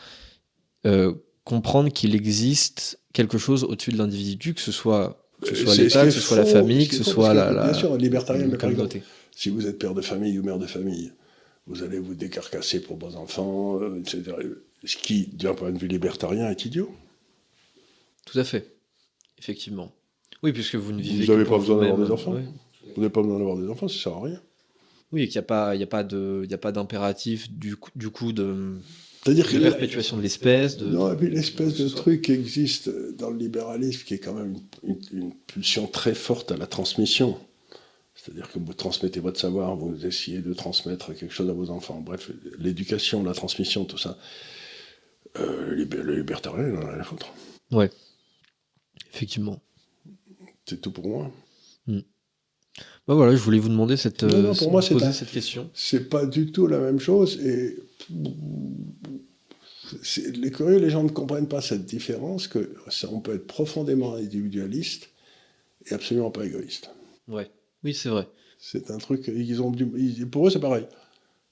[0.86, 5.74] euh, comprendre qu'il existe quelque chose au-dessus de l'individu, que ce soit, que ce soit
[5.76, 8.56] l'État, que ce soit la famille, que ce soit la, la, bien sûr, libertarien, la
[8.56, 9.02] communauté.
[9.34, 11.12] Si vous êtes père de famille ou mère de famille,
[11.66, 14.22] vous allez vous décarcasser pour vos enfants, euh, etc.
[14.84, 16.90] Ce qui, d'un point de vue libertarien, est idiot.
[18.26, 18.74] Tout à fait.
[19.38, 19.92] Effectivement.
[20.42, 22.32] Oui, puisque vous ne vivez Vous n'avez pas besoin d'avoir des enfants.
[22.32, 24.40] Vous n'avez pas besoin d'avoir des enfants, ça sert à rien.
[25.12, 26.72] Oui, et qu'il n'y a pas, il y a pas de, il y a pas
[26.72, 28.76] d'impératif du coup, du coup de.
[29.22, 30.76] C'est-à-dire que la perpétuation de l'espèce.
[30.76, 30.86] De...
[30.86, 34.98] Non, puis l'espèce de truc qui existe dans le libéralisme, qui est quand même une,
[35.12, 37.38] une pulsion très forte à la transmission.
[38.14, 42.02] C'est-à-dire que vous transmettez votre savoir, vous essayez de transmettre quelque chose à vos enfants.
[42.04, 44.18] Bref, l'éducation, la transmission, tout ça.
[45.38, 47.32] Euh, le libertarien, il en a rien à foutre.
[47.72, 47.90] Ouais.
[49.12, 49.60] Effectivement.
[50.66, 51.30] C'est tout pour moi.
[51.86, 52.00] Hmm.
[53.06, 55.70] Bah voilà, je voulais vous demander cette, non, non, pour moi, poser cette question.
[55.74, 57.76] C'est pas du tout la même chose et
[60.34, 64.14] les curieux, les gens ne comprennent pas cette différence que ça, on peut être profondément
[64.14, 65.10] individualiste
[65.86, 66.90] et absolument pas égoïste.
[67.28, 67.50] Ouais.
[67.82, 68.26] Oui, c'est vrai.
[68.58, 69.86] C'est un truc, ils ont du,
[70.26, 70.86] pour eux, c'est pareil.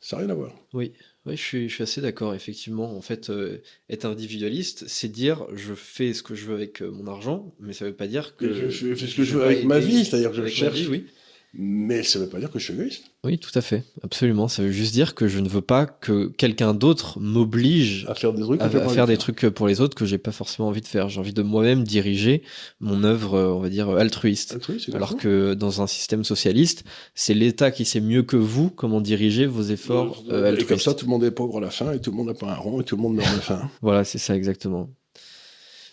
[0.01, 0.53] Ça n'a rien à voir.
[0.73, 0.93] Oui,
[1.27, 2.97] oui je, suis, je suis assez d'accord, effectivement.
[2.97, 3.59] En fait, euh,
[3.89, 7.73] être individualiste, c'est dire je fais ce que je veux avec euh, mon argent, mais
[7.73, 8.53] ça ne veut pas dire que.
[8.53, 10.81] Je, je, fais ce que je, veux avec ma vie, c'est-à-dire que je cherche.
[10.81, 11.07] Vie, oui.
[11.55, 13.05] Mais ça ne veut pas dire que je suis égoïste.
[13.25, 14.49] Oui, tout à fait, absolument.
[14.49, 18.33] Ça veut juste dire que je ne veux pas que quelqu'un d'autre m'oblige à faire
[18.33, 20.81] des trucs, à, à faire des trucs pour les autres que j'ai pas forcément envie
[20.81, 21.11] de faire.
[21.11, 22.43] J'ai envie de moi-même diriger
[22.81, 24.55] mon œuvre, on va dire altruiste.
[24.55, 26.85] altruiste Alors que dans un système socialiste,
[27.15, 30.63] c'est l'État qui sait mieux que vous comment diriger vos efforts euh, altruistes.
[30.63, 32.29] Et comme ça, tout le monde est pauvre à la fin et tout le monde
[32.29, 33.71] n'a pas un rond et tout le monde meurt de faim.
[33.83, 34.89] voilà, c'est ça exactement.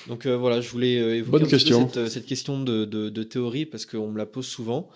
[0.07, 1.89] Donc euh, voilà, je voulais euh, évoquer Bonne question.
[1.93, 4.89] Cette, cette, question de, de, de théorie parce qu'on me la pose souvent.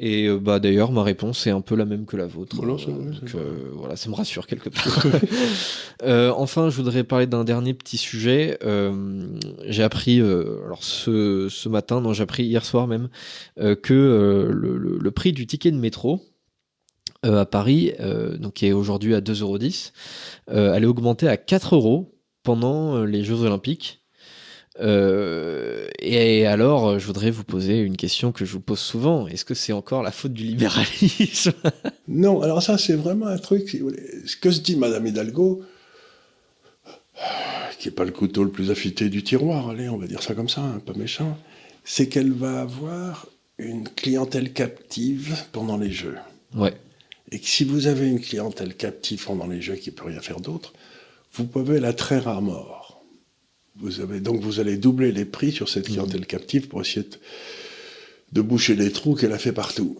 [0.00, 2.54] Et euh, bah d'ailleurs ma réponse est un peu la même que la vôtre.
[2.54, 5.04] Voilà, vrai, Donc euh, voilà, ça me rassure quelque part.
[6.04, 8.58] euh, enfin, je voudrais parler d'un dernier petit sujet.
[8.62, 9.26] Euh,
[9.66, 13.08] j'ai appris alors ce, ce matin, non, j'ai appris hier soir même
[13.56, 16.20] que le, le, le, prix du ticket de métro
[17.24, 17.92] à Paris,
[18.38, 19.90] donc qui est aujourd'hui à 2,10€,
[20.46, 23.97] allait augmenter à 4 euros pendant les Jeux Olympiques.
[24.80, 29.26] Euh, et alors, je voudrais vous poser une question que je vous pose souvent.
[29.26, 31.52] Est-ce que c'est encore la faute du libéralisme?
[32.06, 33.76] Non, alors ça, c'est vraiment un truc.
[34.26, 35.62] Ce que se dit Madame Hidalgo,
[37.78, 40.34] qui n'est pas le couteau le plus affûté du tiroir, allez, on va dire ça
[40.34, 41.38] comme ça, hein, pas méchant,
[41.84, 43.26] c'est qu'elle va avoir
[43.58, 46.16] une clientèle captive pendant les Jeux.
[46.54, 46.74] Ouais.
[47.30, 50.20] Et que si vous avez une clientèle captive pendant les Jeux qui ne peut rien
[50.20, 50.72] faire d'autre,
[51.34, 52.77] vous pouvez la traire à mort.
[53.80, 57.16] Vous avez, donc vous allez doubler les prix sur cette clientèle captive pour essayer de,
[58.32, 59.98] de boucher les trous qu'elle a fait partout.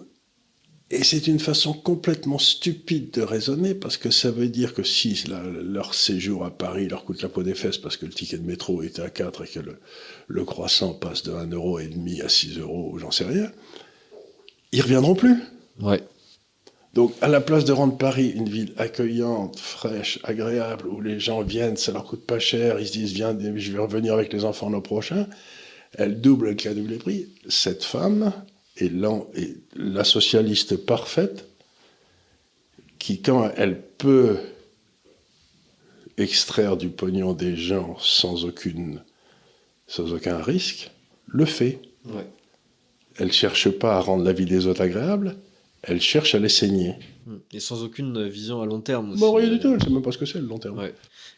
[0.91, 5.23] Et c'est une façon complètement stupide de raisonner parce que ça veut dire que si
[5.29, 8.39] la, leur séjour à Paris leur coûte la peau des fesses parce que le ticket
[8.39, 9.77] de métro est à 4 et que le,
[10.29, 13.53] le croissant passe de 1,5 euro à 6 euros, j'en sais rien,
[14.73, 15.37] ils reviendront plus.
[15.81, 16.03] Ouais.
[16.95, 21.43] Donc, à la place de rendre Paris une ville accueillante, fraîche, agréable, où les gens
[21.43, 24.45] viennent, ça leur coûte pas cher, ils se disent, viens, je vais revenir avec les
[24.45, 25.27] enfants l'an prochain,
[25.95, 27.29] elle double, elle double les prix.
[27.49, 28.33] Cette femme
[28.77, 28.93] est,
[29.35, 31.47] est la socialiste parfaite
[32.99, 34.39] qui, quand elle peut
[36.19, 39.03] extraire du pognon des gens sans, aucune,
[39.87, 40.91] sans aucun risque,
[41.27, 41.81] le fait.
[42.05, 42.27] Ouais.
[43.19, 45.37] Elle cherche pas à rendre la vie des autres agréable,
[45.83, 46.95] elle cherche à les saigner.
[47.53, 49.21] Et sans aucune vision à long terme aussi.
[49.21, 50.79] Bon, rien du tout, elle sait même pas ce que c'est le long terme.
[50.79, 50.95] Ouais.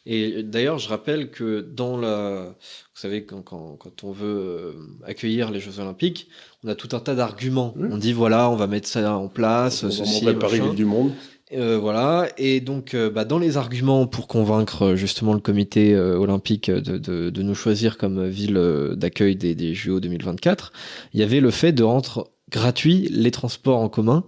[0.07, 2.55] Et d'ailleurs, je rappelle que dans la.
[2.95, 6.29] Vous savez, quand, quand, quand on veut accueillir les Jeux Olympiques,
[6.65, 7.75] on a tout un tas d'arguments.
[7.77, 7.89] Oui.
[7.91, 10.25] On dit voilà, on va mettre ça en place, On ceci.
[10.25, 11.13] va Paris, ville du monde.
[11.53, 15.95] Euh, voilà, et donc euh, bah, dans les arguments pour convaincre euh, justement le comité
[15.95, 20.73] euh, olympique de, de, de, nous choisir comme ville euh, d'accueil des, des JO 2024,
[21.13, 24.25] il y avait le fait de rendre gratuit les transports en commun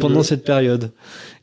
[0.00, 0.90] Pendant, cette période.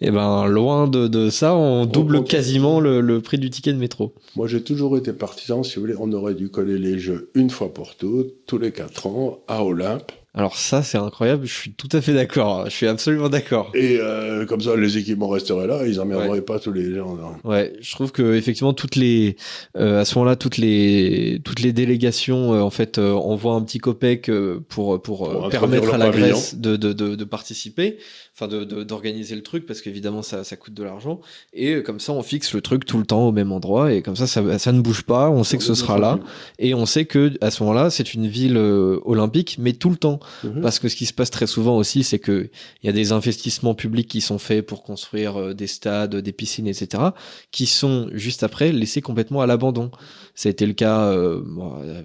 [0.02, 3.78] Et ben loin de, de ça, on double quasiment le, le prix du ticket de
[3.78, 4.14] métro.
[4.36, 7.50] Moi, j'ai toujours été partisan, si vous voulez, on aurait dû coller les Jeux une
[7.50, 11.46] fois pour toutes, tous les quatre ans, à Olympe, Alors ça, c'est incroyable.
[11.46, 12.66] Je suis tout à fait d'accord.
[12.66, 13.70] Je suis absolument d'accord.
[13.76, 17.18] Et euh, comme ça, les équipements resteraient là, ils emmerderaient pas tous les gens.
[17.44, 19.36] Ouais, je trouve que effectivement toutes les,
[19.78, 23.62] euh, à ce moment-là, toutes les toutes les délégations, euh, en fait, euh, envoient un
[23.62, 24.32] petit copec
[24.70, 28.00] pour pour, Pour permettre à la Grèce de, de, de, de participer,
[28.36, 31.22] enfin d'organiser le truc parce qu'évidemment ça ça coûte de l'argent.
[31.54, 34.02] Et euh, comme ça, on fixe le truc tout le temps au même endroit et
[34.02, 35.30] comme ça, ça ça ne bouge pas.
[35.30, 36.20] On sait que ce sera là
[36.60, 39.98] et on sait que à ce moment-là, c'est une ville euh, olympique, mais tout le
[39.98, 40.20] temps.
[40.44, 40.62] Mhm.
[40.62, 42.50] Parce que ce qui se passe très souvent aussi, c'est que
[42.82, 46.32] il y a des investissements publics qui sont faits pour construire euh, des stades, des
[46.32, 47.04] piscines, etc.,
[47.52, 49.92] qui sont juste après laissés complètement à l'abandon.
[50.36, 51.42] Ça a été le cas euh,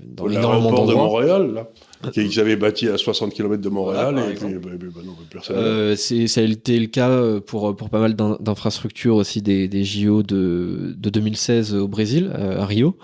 [0.05, 0.95] dans l'aéroport de.
[0.95, 1.70] Montréal, là,
[2.12, 5.12] qu'ils avaient bâti à 60 km de Montréal, Voilà, et puis, bah, bah, bah, non,
[5.30, 5.57] personne.
[5.59, 9.68] Euh, ça a été le cas euh, pour pour pas mal d'in- d'infrastructures aussi des,
[9.68, 12.96] des JO de de 2016 au Brésil euh, à Rio.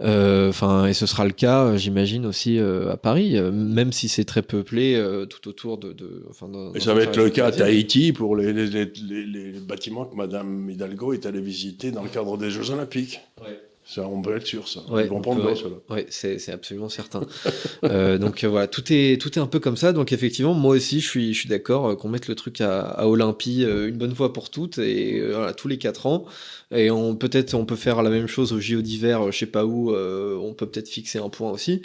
[0.00, 0.52] Euh,
[0.86, 4.24] et ce sera le cas, euh, j'imagine aussi euh, à Paris, euh, même si c'est
[4.24, 5.92] très peuplé euh, tout autour de.
[5.92, 7.52] de enfin, dans- et ça va être le cas à.
[7.52, 12.02] Tahiti pour les, les, les, les- les bâtiments que Madame Hidalgo est allée visiter dans
[12.02, 13.20] le cadre des Jeux Olympiques.
[13.40, 13.58] Ouais.
[13.88, 14.80] Ça, on peut être sûr, ça.
[14.90, 15.50] Ouais, Ils vont on prendre.
[15.88, 17.22] Ouais, c'est c'est absolument certain.
[17.84, 19.94] euh, donc euh, voilà, tout est tout est un peu comme ça.
[19.94, 22.82] Donc effectivement, moi aussi, je suis je suis d'accord euh, qu'on mette le truc à,
[22.82, 26.26] à Olympie euh, une bonne fois pour toutes et voilà, tous les quatre ans.
[26.70, 29.64] Et on peut-être on peut faire la même chose au JO d'hiver, je sais pas
[29.64, 29.94] où.
[29.94, 31.80] on peut peut-être fixer un point aussi.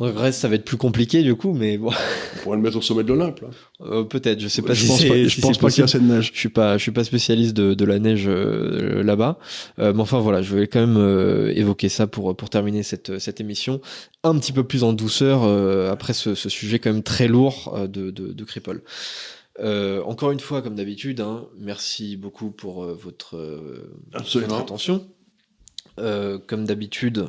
[0.00, 2.82] Grèce, ça va être plus compliqué du coup, mais bon, On pourrait le mettre au
[2.82, 3.40] sommet de l'Olympe.
[3.40, 3.48] là.
[3.82, 4.40] euh, peut-être.
[4.40, 6.00] Je sais pas je si pense pas, je si pense pas qu'il y a assez
[6.00, 6.30] de neige.
[6.32, 9.38] Je suis pas, je suis pas spécialiste de, de la neige euh, là-bas,
[9.78, 13.40] Euh, mais enfin voilà, je vais quand même évoquer ça pour pour terminer cette cette
[13.40, 13.80] émission
[14.24, 15.44] un petit peu plus en douceur
[15.90, 18.34] après ce, ce sujet quand même très lourd de de.
[19.60, 25.06] Euh, encore une fois, comme d'habitude, hein, merci beaucoup pour euh, votre, euh, attention.
[26.46, 27.26] Comme d'habitude,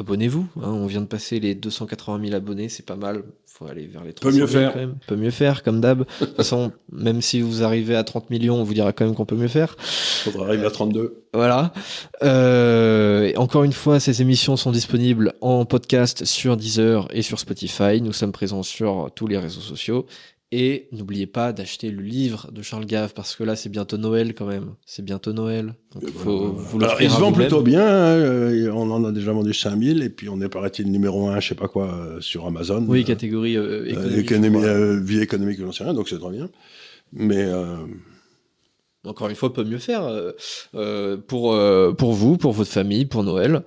[0.00, 0.46] abonnez-vous.
[0.62, 3.22] hein, on vient de passer les 280 000 abonnés, c'est pas mal.
[3.46, 4.72] Faut aller vers les 300 Peut mieux 000 faire.
[4.72, 4.94] quand même.
[5.08, 5.98] Peut mieux faire, comme d'hab.
[6.20, 9.14] De toute façon, même si vous arrivez à 30 millions, on vous dira quand même
[9.16, 9.74] qu'on peut mieux faire.
[9.80, 11.24] Faudra arriver à 32.
[11.34, 11.72] Voilà.
[12.22, 18.00] Euh, encore une fois, ces émissions sont disponibles en podcast sur Deezer et sur Spotify.
[18.00, 20.06] Nous sommes présents sur tous les réseaux sociaux.
[20.50, 24.34] Et n'oubliez pas d'acheter le livre de Charles Gave parce que là, c'est bientôt Noël
[24.34, 24.70] quand même.
[24.86, 25.74] C'est bientôt Noël.
[25.94, 27.86] Donc, il faut vous Alors, l'offrir il se vend plutôt bien.
[27.86, 31.48] hein, on en a déjà vendu 5000 et puis on est paraît-il numéro 1, je
[31.48, 32.82] sais pas quoi, euh, sur Amazon.
[32.88, 34.18] Oui, catégorie euh, euh, économique.
[34.18, 36.48] économie, euh, vie économique, j'en sais rien, donc c'est très bien.
[37.12, 37.76] Mais euh,
[39.04, 40.06] Encore une fois, peut mieux faire
[40.74, 43.62] euh, pour euh, pour vous, pour votre famille, pour Noël.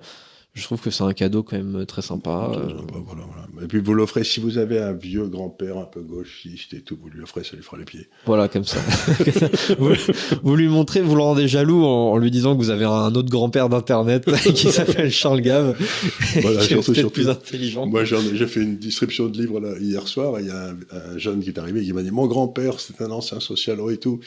[0.54, 2.50] Je trouve que c'est un cadeau quand même très sympa.
[2.52, 3.64] c'est euh, sympa, voilà, voilà.
[3.64, 6.98] Et puis vous l'offrez, si vous avez un vieux grand-père un peu gauchiste et tout,
[7.00, 8.08] vous lui offrez, ça lui fera les pieds.
[8.26, 8.78] Voilà, comme ça.
[9.78, 9.94] vous,
[10.42, 13.14] vous lui montrez, vous le rendez jaloux en, en lui disant que vous avez un
[13.14, 15.74] autre grand-père d'internet qui s'appelle Charles Gave,
[16.42, 17.86] Voilà, qui surtout, plus intelligent.
[17.86, 21.14] Moi, j'ai fait une distribution de livres là, hier soir, et il y a un,
[21.14, 23.90] un jeune qui est arrivé et qui m'a dit Mon grand-père, c'est un ancien socialo
[23.90, 24.20] et tout.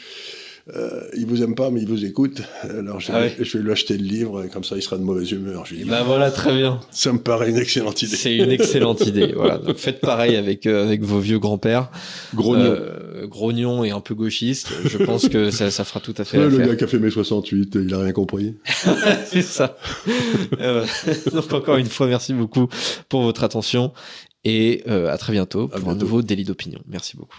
[0.74, 2.42] Euh, il vous aime pas, mais il vous écoute.
[2.62, 3.36] Alors, je, Ah vais, ouais.
[3.38, 5.64] je vais lui acheter le livre, et comme ça, il sera de mauvaise humeur.
[5.64, 6.80] Je lui dis bah voilà, très bien.
[6.90, 8.16] Ça me paraît une excellente idée.
[8.16, 9.32] C'est une excellente idée.
[9.32, 11.90] Voilà, donc faites pareil avec euh, avec vos vieux grands-pères,
[12.34, 12.64] Gros nom.
[12.64, 14.72] Euh, grognons et un peu gauchistes.
[14.84, 16.98] Je pense que ça, ça fera tout à fait Ouais, le gars qui a fait
[16.98, 18.56] mai 68, il a rien compris.
[19.26, 19.76] C'est ça.
[20.60, 20.84] Euh,
[21.32, 22.68] donc encore une fois, merci beaucoup
[23.08, 23.92] pour votre attention
[24.44, 26.80] et euh, à très bientôt À pour un nouveau délit d'opinion.
[26.88, 27.38] Merci beaucoup.